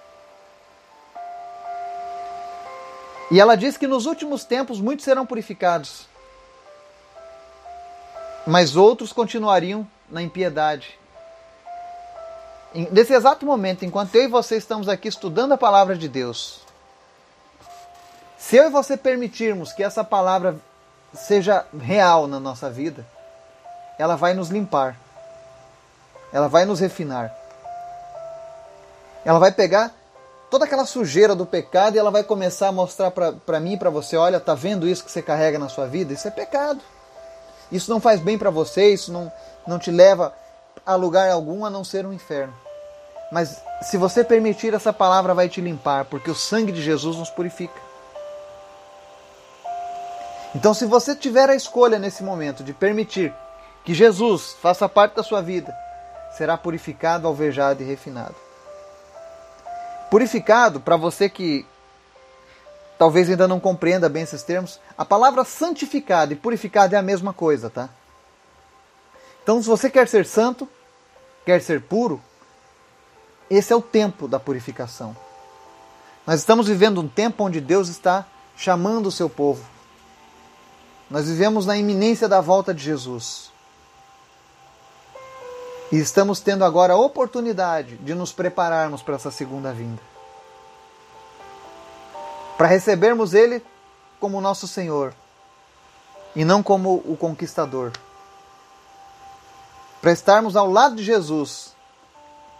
E 3.32 3.40
ela 3.40 3.56
diz 3.56 3.78
que 3.78 3.88
nos 3.88 4.06
últimos 4.06 4.44
tempos 4.44 4.80
muitos 4.80 5.04
serão 5.04 5.26
purificados, 5.26 6.08
mas 8.46 8.76
outros 8.76 9.12
continuariam 9.12 9.88
na 10.10 10.22
impiedade. 10.22 11.00
Nesse 12.92 13.14
exato 13.14 13.46
momento, 13.46 13.86
enquanto 13.86 14.14
eu 14.16 14.24
e 14.24 14.28
você 14.28 14.58
estamos 14.58 14.88
aqui 14.90 15.08
estudando 15.08 15.54
a 15.54 15.58
palavra 15.58 15.98
de 15.98 16.08
Deus, 16.08 16.62
se 18.38 18.58
eu 18.58 18.66
e 18.66 18.70
você 18.70 18.96
permitirmos 18.96 19.72
que 19.74 19.84
essa 19.84 20.04
palavra 20.04 20.58
seja 21.14 21.66
real 21.80 22.28
na 22.28 22.40
nossa 22.40 22.70
vida, 22.70 23.06
ela 23.98 24.16
vai 24.16 24.34
nos 24.34 24.50
limpar, 24.50 24.98
ela 26.32 26.48
vai 26.48 26.66
nos 26.66 26.80
refinar, 26.80 27.34
ela 29.24 29.40
vai 29.40 29.52
pegar 29.52 29.92
toda 30.50 30.66
aquela 30.66 30.86
sujeira 30.86 31.36
do 31.36 31.46
pecado 31.46 31.96
e 31.96 32.00
ela 32.00 32.12
vai 32.12 32.24
começar 32.24 32.70
a 32.70 32.72
mostrar 32.72 33.12
para 33.12 33.60
mim 33.60 33.78
para 33.78 33.90
você: 33.90 34.18
olha, 34.18 34.40
tá 34.40 34.56
vendo 34.56 34.88
isso 34.88 35.04
que 35.04 35.12
você 35.12 35.22
carrega 35.22 35.60
na 35.60 35.70
sua 35.70 35.88
vida? 35.88 36.14
Isso 36.14 36.28
é 36.28 36.32
pecado. 36.32 36.82
Isso 37.72 37.90
não 37.90 38.00
faz 38.00 38.20
bem 38.20 38.38
para 38.38 38.50
você, 38.50 38.94
isso 38.94 39.12
não, 39.12 39.32
não 39.66 39.80
te 39.80 39.92
leva 39.92 40.34
a 40.86 40.96
lugar 40.96 41.32
algum 41.32 41.66
a 41.66 41.70
não 41.70 41.84
ser 41.84 42.06
um 42.06 42.14
inferno. 42.14 42.54
Mas 43.32 43.62
se 43.82 43.98
você 43.98 44.24
permitir, 44.24 44.74
essa 44.74 44.94
palavra 44.94 45.34
vai 45.34 45.50
te 45.50 45.60
limpar, 45.60 46.06
porque 46.06 46.30
o 46.30 46.36
sangue 46.36 46.72
de 46.72 46.82
Jesus 46.82 47.18
nos 47.18 47.30
purifica. 47.30 47.86
Então, 50.54 50.74
se 50.74 50.86
você 50.86 51.16
tiver 51.16 51.50
a 51.50 51.56
escolha 51.56 52.00
nesse 52.00 52.24
momento 52.24 52.64
de 52.64 52.72
permitir 52.72 53.34
que 53.84 53.94
Jesus 53.94 54.56
faça 54.62 54.88
parte 54.88 55.16
da 55.16 55.24
sua 55.24 55.42
vida, 55.42 55.76
será 56.32 56.58
purificado, 56.58 57.28
alvejado 57.28 57.84
e 57.84 57.86
refinado. 57.86 58.45
Purificado, 60.10 60.80
para 60.80 60.96
você 60.96 61.30
que 61.30 61.66
talvez 62.98 63.30
ainda 63.30 63.48
não 63.48 63.60
compreenda 63.60 64.08
bem 64.08 64.24
esses 64.24 64.44
termos, 64.44 64.80
a 64.98 65.04
palavra 65.04 65.44
santificado 65.44 66.34
e 66.34 66.36
purificado 66.36 66.96
é 66.96 66.98
a 66.98 67.02
mesma 67.02 67.34
coisa, 67.34 67.70
tá? 67.70 67.90
Então, 69.44 69.62
se 69.62 69.68
você 69.68 69.90
quer 69.90 70.08
ser 70.08 70.26
santo, 70.26 70.68
quer 71.46 71.62
ser 71.62 71.82
puro, 71.82 72.22
esse 73.50 73.72
é 73.72 73.76
o 73.76 73.82
tempo 73.82 74.28
da 74.28 74.40
purificação. 74.40 75.16
Nós 76.26 76.40
estamos 76.40 76.68
vivendo 76.68 77.00
um 77.00 77.08
tempo 77.08 77.44
onde 77.44 77.62
Deus 77.62 77.88
está 77.88 78.26
chamando 78.58 79.08
o 79.08 79.12
seu 79.12 79.30
povo. 79.30 79.64
Nós 81.10 81.28
vivemos 81.28 81.66
na 81.66 81.78
iminência 81.78 82.28
da 82.28 82.42
volta 82.42 82.74
de 82.74 82.84
Jesus. 82.84 83.52
E 85.92 85.98
estamos 85.98 86.40
tendo 86.40 86.66
agora 86.66 86.94
a 86.94 86.98
oportunidade 86.98 87.98
de 87.98 88.16
nos 88.16 88.32
prepararmos 88.32 89.02
para 89.02 89.16
essa 89.16 89.32
segunda 89.32 89.72
vinda. 89.72 90.02
Para 92.58 92.68
recebermos 92.68 93.34
Ele 93.34 93.64
como 94.20 94.42
nosso 94.42 94.68
Senhor 94.68 95.14
e 96.36 96.44
não 96.44 96.64
como 96.64 96.96
o 97.06 97.16
conquistador. 97.16 97.92
Para 100.02 100.12
estarmos 100.12 100.56
ao 100.56 100.70
lado 100.70 100.96
de 100.96 101.04
Jesus 101.04 101.76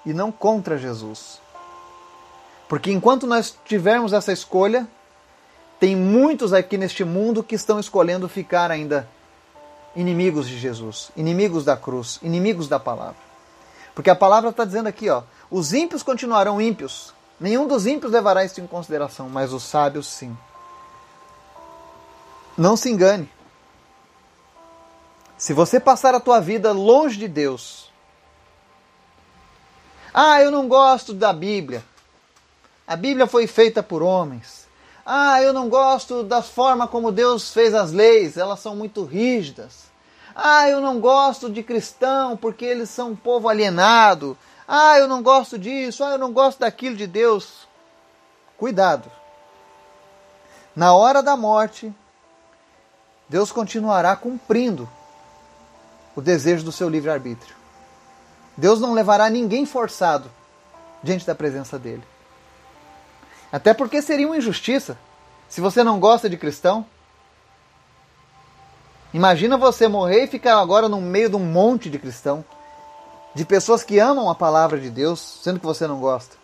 e 0.06 0.14
não 0.14 0.32
contra 0.32 0.78
Jesus. 0.78 1.42
Porque 2.68 2.92
enquanto 2.92 3.28
nós 3.28 3.58
tivermos 3.66 4.14
essa 4.14 4.32
escolha, 4.32 4.88
tem 5.80 5.96
muitos 5.96 6.54
aqui 6.54 6.78
neste 6.78 7.04
mundo 7.04 7.44
que 7.44 7.56
estão 7.56 7.80
escolhendo 7.80 8.30
ficar 8.30 8.72
ainda 8.72 9.08
inimigos 9.96 10.48
de 10.48 10.58
Jesus, 10.58 11.12
inimigos 11.16 11.64
da 11.64 11.78
cruz, 11.78 12.20
inimigos 12.22 12.68
da 12.68 12.80
palavra. 12.80 13.16
Porque 13.94 14.10
a 14.10 14.16
palavra 14.16 14.50
está 14.50 14.66
dizendo 14.66 14.88
aqui, 14.88 15.10
ó, 15.10 15.24
os 15.50 15.74
ímpios 15.74 16.04
continuarão 16.04 16.62
ímpios. 16.62 17.14
Nenhum 17.40 17.68
dos 17.68 17.86
ímpios 17.86 18.12
levará 18.12 18.44
isso 18.44 18.60
em 18.60 18.68
consideração, 18.68 19.30
mas 19.30 19.54
os 19.54 19.64
sábios 19.64 20.08
sim. 20.08 20.38
Não 22.58 22.76
se 22.76 22.90
engane. 22.90 23.30
Se 25.38 25.54
você 25.54 25.80
passar 25.80 26.16
a 26.16 26.20
tua 26.20 26.40
vida 26.40 26.72
longe 26.72 27.18
de 27.18 27.28
Deus, 27.28 27.92
ah, 30.14 30.42
eu 30.42 30.50
não 30.50 30.68
gosto 30.68 31.14
da 31.14 31.34
Bíblia. 31.34 31.84
A 32.88 32.96
Bíblia 32.96 33.28
foi 33.28 33.48
feita 33.48 33.84
por 33.84 34.02
homens. 34.02 34.66
Ah, 35.06 35.42
eu 35.42 35.54
não 35.54 35.70
gosto 35.70 36.24
da 36.24 36.42
forma 36.42 36.88
como 36.88 37.12
Deus 37.12 37.54
fez 37.54 37.74
as 37.76 37.92
leis, 37.92 38.38
elas 38.38 38.60
são 38.60 38.76
muito 38.76 39.04
rígidas. 39.04 39.86
Ah, 40.36 40.68
eu 40.68 40.82
não 40.82 41.00
gosto 41.00 41.50
de 41.50 41.64
cristão 41.64 42.36
porque 42.36 42.66
eles 42.66 42.90
são 42.90 43.12
um 43.12 43.16
povo 43.16 43.48
alienado. 43.48 44.38
Ah, 44.68 44.98
eu 44.98 45.08
não 45.08 45.24
gosto 45.24 45.58
disso. 45.58 46.04
Ah, 46.04 46.12
eu 46.12 46.18
não 46.18 46.34
gosto 46.34 46.60
daquilo 46.60 46.96
de 46.96 47.08
Deus. 47.08 47.68
Cuidado. 48.58 49.10
Na 50.76 50.94
hora 50.94 51.24
da 51.24 51.38
morte, 51.38 51.94
Deus 53.30 53.52
continuará 53.52 54.14
cumprindo 54.16 54.90
o 56.16 56.22
desejo 56.22 56.66
do 56.66 56.72
seu 56.72 56.90
livre-arbítrio. 56.90 57.56
Deus 58.58 58.80
não 58.80 58.94
levará 58.94 59.30
ninguém 59.30 59.66
forçado 59.66 60.30
diante 61.02 61.26
da 61.26 61.36
presença 61.36 61.80
dele. 61.80 62.04
Até 63.56 63.74
porque 63.74 64.02
seria 64.02 64.28
uma 64.28 64.36
injustiça. 64.36 64.98
Se 65.48 65.62
você 65.62 65.82
não 65.82 65.98
gosta 65.98 66.30
de 66.30 66.36
cristão, 66.36 66.86
imagina 69.14 69.56
você 69.56 69.88
morrer 69.88 70.26
e 70.26 70.28
ficar 70.28 70.60
agora 70.60 70.90
no 70.90 71.00
meio 71.00 71.30
de 71.30 71.38
um 71.38 71.46
monte 71.54 71.90
de 71.90 71.98
cristão, 71.98 72.44
de 73.34 73.46
pessoas 73.46 73.82
que 73.82 73.98
amam 73.98 74.30
a 74.30 74.36
palavra 74.36 74.78
de 74.78 74.90
Deus, 74.90 75.40
sendo 75.42 75.58
que 75.58 75.66
você 75.66 75.88
não 75.88 76.02
gosta. 76.02 76.36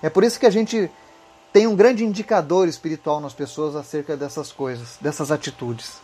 É 0.00 0.08
por 0.08 0.22
isso 0.22 0.38
que 0.38 0.46
a 0.46 0.50
gente 0.50 0.88
tem 1.52 1.66
um 1.66 1.74
grande 1.74 2.04
indicador 2.04 2.68
espiritual 2.68 3.20
nas 3.20 3.34
pessoas 3.34 3.74
acerca 3.74 4.16
dessas 4.16 4.52
coisas, 4.52 4.96
dessas 5.00 5.32
atitudes. 5.32 5.94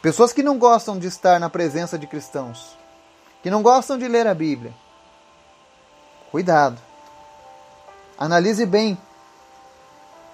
Pessoas 0.00 0.32
que 0.32 0.42
não 0.42 0.56
gostam 0.56 0.98
de 0.98 1.06
estar 1.06 1.38
na 1.38 1.50
presença 1.50 1.98
de 1.98 2.06
cristãos, 2.06 2.78
que 3.42 3.50
não 3.50 3.62
gostam 3.62 3.98
de 3.98 4.08
ler 4.08 4.26
a 4.26 4.32
Bíblia. 4.32 4.72
Cuidado. 6.30 6.80
Analise 8.16 8.64
bem 8.64 8.96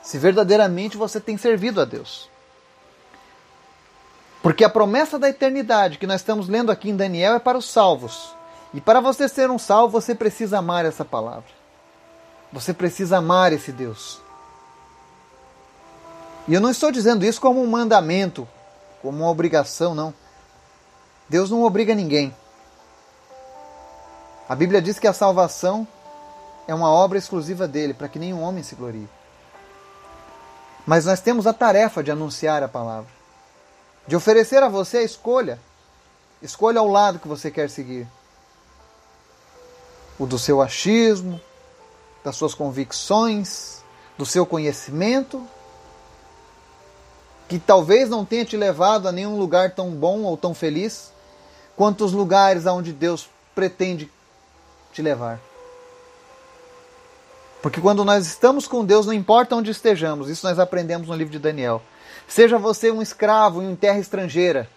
se 0.02 0.18
verdadeiramente 0.18 0.96
você 0.96 1.20
tem 1.20 1.36
servido 1.36 1.80
a 1.80 1.84
Deus. 1.84 2.28
Porque 4.42 4.64
a 4.64 4.70
promessa 4.70 5.18
da 5.18 5.28
eternidade 5.28 5.98
que 5.98 6.06
nós 6.06 6.20
estamos 6.20 6.48
lendo 6.48 6.72
aqui 6.72 6.88
em 6.88 6.96
Daniel 6.96 7.34
é 7.34 7.38
para 7.38 7.58
os 7.58 7.68
salvos. 7.70 8.34
E 8.72 8.80
para 8.80 9.00
você 9.00 9.28
ser 9.28 9.50
um 9.50 9.58
salvo, 9.58 10.00
você 10.00 10.14
precisa 10.14 10.58
amar 10.58 10.84
essa 10.84 11.04
palavra. 11.04 11.50
Você 12.52 12.72
precisa 12.72 13.18
amar 13.18 13.52
esse 13.52 13.70
Deus. 13.70 14.20
E 16.48 16.54
eu 16.54 16.60
não 16.60 16.70
estou 16.70 16.90
dizendo 16.90 17.24
isso 17.24 17.40
como 17.40 17.62
um 17.62 17.66
mandamento, 17.66 18.48
como 19.02 19.18
uma 19.18 19.30
obrigação, 19.30 19.94
não. 19.94 20.14
Deus 21.28 21.50
não 21.50 21.62
obriga 21.62 21.94
ninguém. 21.94 22.34
A 24.48 24.54
Bíblia 24.54 24.82
diz 24.82 24.98
que 24.98 25.06
a 25.06 25.12
salvação 25.12 25.86
é 26.66 26.74
uma 26.74 26.90
obra 26.90 27.18
exclusiva 27.18 27.68
dele, 27.68 27.94
para 27.94 28.08
que 28.08 28.18
nenhum 28.18 28.42
homem 28.42 28.64
se 28.64 28.74
glorie. 28.74 29.08
Mas 30.86 31.04
nós 31.04 31.20
temos 31.20 31.46
a 31.46 31.52
tarefa 31.52 32.02
de 32.02 32.10
anunciar 32.10 32.62
a 32.62 32.68
palavra, 32.68 33.10
de 34.06 34.16
oferecer 34.16 34.62
a 34.62 34.68
você 34.68 34.98
a 34.98 35.02
escolha. 35.02 35.58
Escolha 36.42 36.82
o 36.82 36.90
lado 36.90 37.18
que 37.18 37.28
você 37.28 37.50
quer 37.50 37.68
seguir: 37.68 38.08
o 40.18 40.26
do 40.26 40.38
seu 40.38 40.60
achismo, 40.60 41.40
das 42.24 42.36
suas 42.36 42.54
convicções, 42.54 43.82
do 44.16 44.24
seu 44.24 44.46
conhecimento, 44.46 45.46
que 47.48 47.58
talvez 47.58 48.08
não 48.08 48.24
tenha 48.24 48.44
te 48.44 48.56
levado 48.56 49.08
a 49.08 49.12
nenhum 49.12 49.38
lugar 49.38 49.74
tão 49.74 49.90
bom 49.90 50.22
ou 50.22 50.36
tão 50.36 50.54
feliz 50.54 51.12
quanto 51.76 52.04
os 52.04 52.12
lugares 52.12 52.66
aonde 52.66 52.92
Deus 52.92 53.28
pretende 53.54 54.10
te 54.92 55.02
levar. 55.02 55.40
Porque 57.62 57.80
quando 57.80 58.04
nós 58.04 58.26
estamos 58.26 58.66
com 58.66 58.84
Deus, 58.84 59.06
não 59.06 59.12
importa 59.12 59.54
onde 59.54 59.70
estejamos, 59.70 60.28
isso 60.28 60.46
nós 60.46 60.58
aprendemos 60.58 61.08
no 61.08 61.14
livro 61.14 61.32
de 61.32 61.38
Daniel. 61.38 61.82
Seja 62.26 62.58
você 62.58 62.90
um 62.90 63.02
escravo 63.02 63.62
em 63.62 63.76
terra 63.76 63.98
estrangeira, 63.98 64.68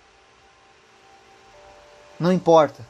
não 2.20 2.32
importa. 2.32 2.86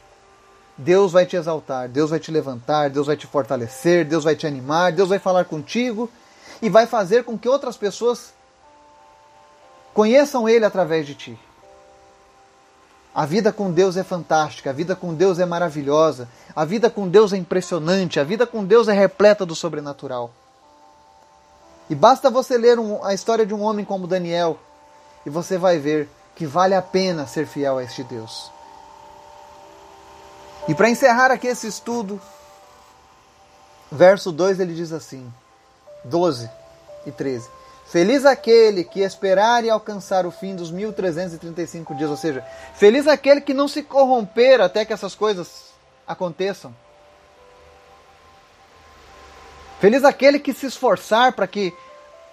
Deus 0.75 1.11
vai 1.11 1.25
te 1.25 1.35
exaltar, 1.35 1.87
Deus 1.87 2.09
vai 2.09 2.19
te 2.19 2.31
levantar, 2.31 2.89
Deus 2.89 3.05
vai 3.05 3.15
te 3.15 3.27
fortalecer, 3.27 4.05
Deus 4.05 4.23
vai 4.23 4.35
te 4.35 4.47
animar, 4.47 4.91
Deus 4.91 5.09
vai 5.09 5.19
falar 5.19 5.45
contigo 5.45 6.09
e 6.61 6.69
vai 6.69 6.87
fazer 6.87 7.23
com 7.23 7.37
que 7.37 7.47
outras 7.47 7.77
pessoas 7.77 8.33
conheçam 9.93 10.49
Ele 10.49 10.65
através 10.65 11.05
de 11.05 11.13
ti. 11.13 11.39
A 13.13 13.25
vida 13.25 13.53
com 13.53 13.71
Deus 13.71 13.95
é 13.95 14.03
fantástica, 14.03 14.71
a 14.71 14.73
vida 14.73 14.95
com 14.95 15.13
Deus 15.13 15.37
é 15.37 15.45
maravilhosa, 15.45 16.27
a 16.55 16.65
vida 16.65 16.89
com 16.89 17.07
Deus 17.07 17.31
é 17.31 17.37
impressionante, 17.37 18.19
a 18.19 18.23
vida 18.23 18.47
com 18.47 18.65
Deus 18.65 18.87
é 18.87 18.93
repleta 18.93 19.45
do 19.45 19.53
sobrenatural. 19.53 20.31
E 21.89 21.93
basta 21.93 22.29
você 22.29 22.57
ler 22.57 22.79
um, 22.79 23.03
a 23.05 23.13
história 23.13 23.45
de 23.45 23.53
um 23.53 23.61
homem 23.61 23.85
como 23.85 24.07
Daniel 24.07 24.57
e 25.25 25.29
você 25.29 25.57
vai 25.57 25.77
ver 25.77 26.09
que 26.35 26.45
vale 26.45 26.73
a 26.73 26.81
pena 26.81 27.27
ser 27.27 27.45
fiel 27.45 27.77
a 27.77 27.83
este 27.83 28.03
Deus. 28.03 28.51
E 30.67 30.73
para 30.73 30.89
encerrar 30.89 31.29
aqui 31.29 31.45
esse 31.45 31.67
estudo, 31.67 32.19
verso 33.91 34.31
2 34.31 34.59
ele 34.59 34.73
diz 34.73 34.91
assim: 34.91 35.31
12 36.05 36.49
e 37.05 37.11
13. 37.11 37.47
Feliz 37.85 38.25
aquele 38.25 38.83
que 38.83 39.01
esperar 39.01 39.63
e 39.63 39.69
alcançar 39.69 40.25
o 40.25 40.31
fim 40.31 40.55
dos 40.55 40.71
1335 40.71 41.93
dias, 41.95 42.09
ou 42.09 42.17
seja, 42.17 42.43
feliz 42.75 43.07
aquele 43.07 43.41
que 43.41 43.53
não 43.53 43.67
se 43.67 43.83
corromper 43.83 44.61
até 44.61 44.83
que 44.83 44.93
essas 44.93 45.13
coisas 45.13 45.73
aconteçam. 46.07 46.73
Feliz 49.79 50.03
aquele 50.03 50.39
que 50.39 50.53
se 50.53 50.65
esforçar 50.65 51.33
para 51.33 51.45
que 51.45 51.73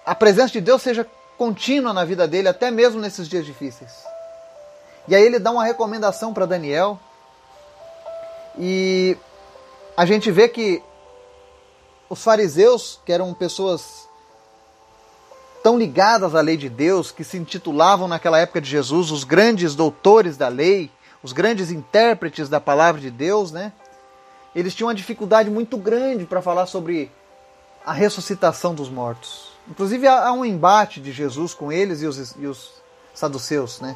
a 0.05 0.15
presença 0.15 0.53
de 0.53 0.61
Deus 0.61 0.81
seja 0.81 1.05
contínua 1.37 1.93
na 1.93 2.05
vida 2.05 2.27
dele, 2.27 2.47
até 2.47 2.71
mesmo 2.71 3.01
nesses 3.01 3.27
dias 3.27 3.45
difíceis. 3.45 3.91
E 5.07 5.15
aí 5.15 5.23
ele 5.23 5.39
dá 5.39 5.51
uma 5.51 5.65
recomendação 5.65 6.33
para 6.33 6.45
Daniel. 6.45 6.99
E 8.57 9.17
a 9.97 10.05
gente 10.05 10.31
vê 10.31 10.47
que 10.47 10.81
os 12.09 12.23
fariseus, 12.23 12.99
que 13.05 13.11
eram 13.11 13.33
pessoas 13.33 14.07
tão 15.63 15.77
ligadas 15.77 16.35
à 16.35 16.41
lei 16.41 16.57
de 16.57 16.69
Deus, 16.69 17.11
que 17.11 17.23
se 17.23 17.37
intitulavam 17.37 18.07
naquela 18.07 18.39
época 18.39 18.61
de 18.61 18.69
Jesus 18.69 19.11
os 19.11 19.23
grandes 19.23 19.75
doutores 19.75 20.37
da 20.37 20.47
lei, 20.47 20.91
os 21.23 21.33
grandes 21.33 21.71
intérpretes 21.71 22.49
da 22.49 22.59
palavra 22.59 22.99
de 22.99 23.11
Deus, 23.11 23.51
né? 23.51 23.71
Eles 24.55 24.75
tinham 24.75 24.87
uma 24.87 24.95
dificuldade 24.95 25.49
muito 25.49 25.77
grande 25.77 26.25
para 26.25 26.41
falar 26.41 26.65
sobre 26.65 27.11
a 27.85 27.93
ressuscitação 27.93 28.73
dos 28.73 28.89
mortos. 28.89 29.51
Inclusive 29.69 30.07
há 30.07 30.31
um 30.31 30.43
embate 30.43 30.99
de 30.99 31.11
Jesus 31.11 31.53
com 31.53 31.71
eles 31.71 32.01
e 32.01 32.05
os, 32.05 32.35
e 32.37 32.45
os 32.45 32.71
saduceus, 33.13 33.79
né? 33.79 33.95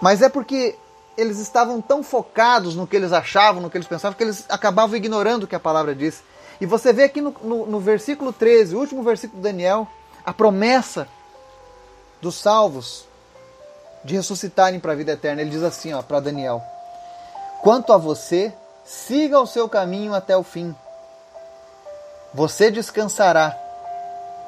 Mas 0.00 0.22
é 0.22 0.28
porque 0.28 0.76
eles 1.16 1.38
estavam 1.38 1.80
tão 1.80 2.02
focados 2.02 2.74
no 2.74 2.86
que 2.86 2.94
eles 2.94 3.12
achavam, 3.12 3.62
no 3.62 3.70
que 3.70 3.76
eles 3.76 3.88
pensavam, 3.88 4.16
que 4.16 4.22
eles 4.22 4.44
acabavam 4.48 4.96
ignorando 4.96 5.44
o 5.44 5.46
que 5.46 5.54
a 5.54 5.60
palavra 5.60 5.94
diz. 5.94 6.22
E 6.60 6.66
você 6.66 6.92
vê 6.92 7.04
aqui 7.04 7.20
no, 7.20 7.34
no, 7.42 7.66
no 7.66 7.80
versículo 7.80 8.32
13, 8.32 8.74
o 8.74 8.80
último 8.80 9.02
versículo 9.02 9.40
de 9.40 9.48
Daniel, 9.48 9.86
a 10.24 10.32
promessa 10.32 11.06
dos 12.20 12.36
salvos 12.36 13.04
de 14.04 14.14
ressuscitarem 14.14 14.80
para 14.80 14.92
a 14.92 14.96
vida 14.96 15.12
eterna. 15.12 15.42
Ele 15.42 15.50
diz 15.50 15.62
assim 15.62 15.90
para 16.02 16.20
Daniel: 16.20 16.62
Quanto 17.62 17.92
a 17.92 17.98
você, 17.98 18.52
siga 18.84 19.40
o 19.40 19.46
seu 19.46 19.68
caminho 19.68 20.14
até 20.14 20.36
o 20.36 20.42
fim. 20.42 20.74
Você 22.32 22.70
descansará. 22.70 23.56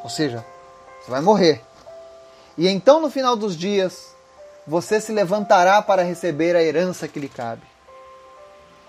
Ou 0.02 0.10
seja, 0.10 0.44
você 1.00 1.10
vai 1.10 1.20
morrer. 1.20 1.64
E 2.56 2.68
então, 2.68 3.00
no 3.00 3.10
final 3.10 3.36
dos 3.36 3.56
dias, 3.56 4.14
você 4.66 5.00
se 5.00 5.12
levantará 5.12 5.80
para 5.82 6.02
receber 6.02 6.54
a 6.54 6.62
herança 6.62 7.08
que 7.08 7.20
lhe 7.20 7.28
cabe. 7.28 7.62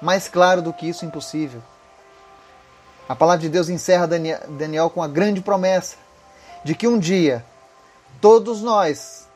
Mais 0.02 0.28
claro 0.28 0.62
do 0.62 0.74
que 0.74 0.88
isso, 0.88 1.06
impossível. 1.06 1.62
A 3.10 3.16
palavra 3.16 3.42
de 3.42 3.50
Deus 3.50 3.70
encerra 3.70 4.08
Daniel 4.08 4.92
com 4.92 5.02
a 5.02 5.08
grande 5.08 5.42
promessa 5.42 5.98
de 6.64 6.76
que 6.76 6.88
um 6.88 7.00
dia 7.00 7.44
todos 8.22 8.62
nós, 8.62 9.28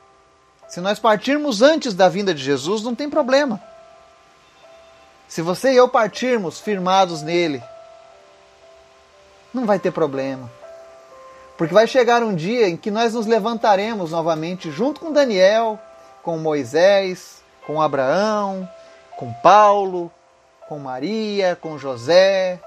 se 0.67 0.79
nós 0.79 0.99
partirmos 0.99 1.63
antes 1.63 1.95
da 1.95 2.07
vinda 2.07 2.35
de 2.35 2.43
Jesus, 2.43 2.83
não 2.83 2.93
tem 2.93 3.09
problema. 3.09 3.59
Se 5.27 5.41
você 5.41 5.73
e 5.73 5.75
eu 5.75 5.89
partirmos 5.89 6.59
firmados 6.59 7.23
nele, 7.23 7.63
não 9.51 9.65
vai 9.65 9.79
ter 9.79 9.89
problema. 9.89 10.51
Porque 11.57 11.73
vai 11.73 11.87
chegar 11.87 12.21
um 12.21 12.35
dia 12.35 12.69
em 12.69 12.77
que 12.77 12.91
nós 12.91 13.15
nos 13.15 13.25
levantaremos 13.25 14.11
novamente 14.11 14.69
junto 14.69 15.01
com 15.01 15.11
Daniel, 15.11 15.79
com 16.21 16.37
Moisés, 16.37 17.41
com 17.65 17.81
Abraão, 17.81 18.69
com 19.17 19.33
Paulo, 19.33 20.11
com 20.67 20.77
Maria, 20.77 21.55
com 21.59 21.79
José, 21.79 22.59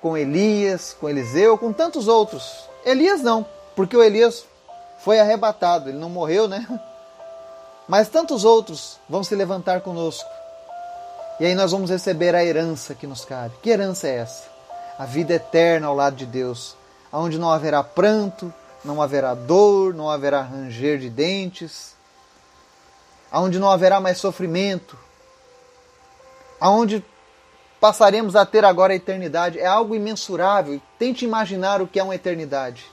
com 0.00 0.16
Elias, 0.16 0.96
com 0.98 1.08
Eliseu, 1.08 1.58
com 1.58 1.72
tantos 1.72 2.08
outros. 2.08 2.68
Elias 2.84 3.20
não, 3.22 3.44
porque 3.76 3.96
o 3.96 4.02
Elias 4.02 4.44
foi 4.98 5.18
arrebatado, 5.20 5.88
ele 5.88 5.98
não 5.98 6.08
morreu, 6.08 6.48
né? 6.48 6.66
Mas 7.86 8.08
tantos 8.08 8.44
outros 8.44 8.98
vão 9.08 9.24
se 9.24 9.34
levantar 9.34 9.80
conosco. 9.80 10.28
E 11.40 11.46
aí 11.46 11.54
nós 11.54 11.72
vamos 11.72 11.90
receber 11.90 12.34
a 12.34 12.44
herança 12.44 12.94
que 12.94 13.06
nos 13.06 13.24
cabe. 13.24 13.54
Que 13.62 13.70
herança 13.70 14.06
é 14.06 14.16
essa? 14.16 14.48
A 14.98 15.06
vida 15.06 15.34
eterna 15.34 15.86
ao 15.86 15.94
lado 15.94 16.14
de 16.14 16.26
Deus, 16.26 16.76
onde 17.12 17.38
não 17.38 17.50
haverá 17.50 17.82
pranto, 17.82 18.52
não 18.84 19.00
haverá 19.00 19.34
dor, 19.34 19.94
não 19.94 20.10
haverá 20.10 20.42
ranger 20.42 20.98
de 20.98 21.08
dentes, 21.08 21.94
aonde 23.32 23.58
não 23.58 23.70
haverá 23.70 24.00
mais 24.00 24.18
sofrimento, 24.18 24.98
aonde 26.60 27.04
passaremos 27.80 28.36
a 28.36 28.44
ter 28.44 28.64
agora 28.64 28.92
a 28.92 28.96
eternidade. 28.96 29.58
É 29.58 29.66
algo 29.66 29.94
imensurável. 29.94 30.80
Tente 30.98 31.24
imaginar 31.24 31.80
o 31.80 31.86
que 31.86 31.98
é 31.98 32.02
uma 32.02 32.14
eternidade. 32.14 32.84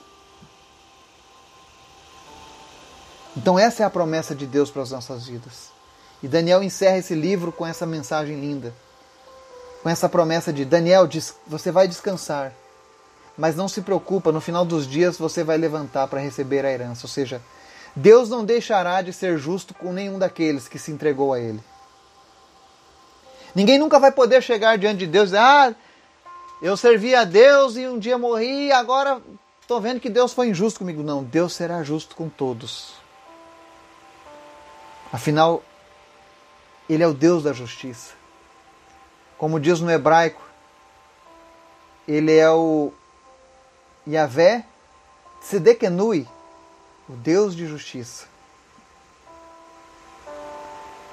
Então, 3.35 3.59
essa 3.59 3.83
é 3.83 3.85
a 3.85 3.89
promessa 3.89 4.33
de 4.33 4.47
Deus 4.47 4.71
para 4.71 4.81
as 4.81 4.91
nossas 4.91 5.27
vidas. 5.27 5.69
E 6.23 6.27
Daniel 6.27 6.63
encerra 6.63 6.97
esse 6.97 7.13
livro 7.13 7.51
com 7.51 7.67
essa 7.67 7.85
mensagem 7.85 8.39
linda. 8.39 8.73
Com 9.83 9.89
essa 9.89 10.09
promessa 10.09 10.51
de 10.51 10.65
Daniel, 10.65 11.07
você 11.45 11.71
vai 11.71 11.88
descansar. 11.88 12.51
Mas 13.38 13.55
não 13.55 13.67
se 13.67 13.81
preocupa, 13.81 14.31
no 14.31 14.41
final 14.41 14.65
dos 14.65 14.88
dias 14.88 15.17
você 15.17 15.43
vai 15.43 15.57
levantar 15.57 16.07
para 16.07 16.19
receber 16.19 16.65
a 16.65 16.71
herança. 16.71 17.05
Ou 17.05 17.09
seja, 17.09 17.39
Deus 17.95 18.29
não 18.29 18.43
deixará 18.43 19.03
de 19.03 19.13
ser 19.13 19.38
justo 19.38 19.75
com 19.75 19.93
nenhum 19.93 20.17
daqueles 20.17 20.67
que 20.67 20.79
se 20.79 20.91
entregou 20.91 21.31
a 21.33 21.39
Ele. 21.39 21.61
Ninguém 23.55 23.77
nunca 23.77 23.99
vai 23.99 24.11
poder 24.11 24.41
chegar 24.41 24.77
diante 24.77 24.99
de 24.99 25.07
Deus 25.07 25.29
e 25.29 25.31
dizer: 25.31 25.37
Ah, 25.39 25.75
eu 26.61 26.75
servi 26.75 27.13
a 27.13 27.23
Deus 27.23 27.75
e 27.75 27.87
um 27.87 27.99
dia 27.99 28.17
morri, 28.17 28.71
agora 28.71 29.21
estou 29.61 29.79
vendo 29.79 29.99
que 29.99 30.09
Deus 30.09 30.33
foi 30.33 30.49
injusto 30.49 30.79
comigo. 30.79 31.03
Não, 31.03 31.23
Deus 31.23 31.53
será 31.53 31.83
justo 31.83 32.15
com 32.15 32.29
todos. 32.29 32.93
Afinal, 35.11 35.63
Ele 36.89 37.03
é 37.03 37.07
o 37.07 37.13
Deus 37.13 37.43
da 37.43 37.53
justiça. 37.53 38.13
Como 39.37 39.59
diz 39.59 39.79
no 39.79 39.91
hebraico, 39.91 40.41
Ele 42.07 42.35
é 42.35 42.49
o 42.49 42.91
Yahvé 44.07 44.65
Tzedekenui, 45.41 46.27
o 47.07 47.13
Deus 47.13 47.55
de 47.55 47.67
justiça. 47.67 48.25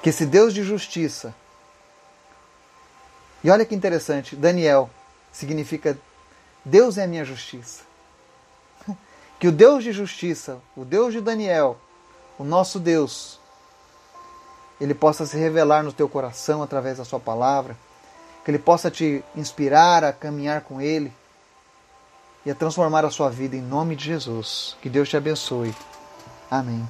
Que 0.01 0.09
esse 0.09 0.25
Deus 0.25 0.53
de 0.53 0.63
justiça. 0.63 1.33
E 3.45 3.49
olha 3.51 3.63
que 3.63 3.75
interessante, 3.75 4.35
Daniel 4.35 4.89
significa 5.31 5.95
Deus 6.65 6.97
é 6.97 7.03
a 7.03 7.07
minha 7.07 7.23
justiça. 7.23 7.83
Que 9.39 9.47
o 9.47 9.51
Deus 9.51 9.83
de 9.83 9.91
justiça, 9.91 10.57
o 10.75 10.83
Deus 10.83 11.13
de 11.13 11.21
Daniel, 11.21 11.77
o 12.39 12.43
nosso 12.43 12.79
Deus, 12.79 13.39
ele 14.81 14.95
possa 14.95 15.27
se 15.27 15.37
revelar 15.37 15.83
no 15.83 15.93
teu 15.93 16.09
coração 16.09 16.63
através 16.63 16.97
da 16.97 17.05
sua 17.05 17.19
palavra, 17.19 17.77
que 18.43 18.49
ele 18.49 18.57
possa 18.57 18.89
te 18.89 19.23
inspirar 19.35 20.03
a 20.03 20.11
caminhar 20.11 20.61
com 20.61 20.81
ele 20.81 21.13
e 22.43 22.49
a 22.49 22.55
transformar 22.55 23.05
a 23.05 23.11
sua 23.11 23.29
vida 23.29 23.55
em 23.55 23.61
nome 23.61 23.95
de 23.95 24.05
Jesus. 24.05 24.75
Que 24.81 24.89
Deus 24.89 25.07
te 25.07 25.17
abençoe. 25.17 25.75
Amém. 26.49 26.87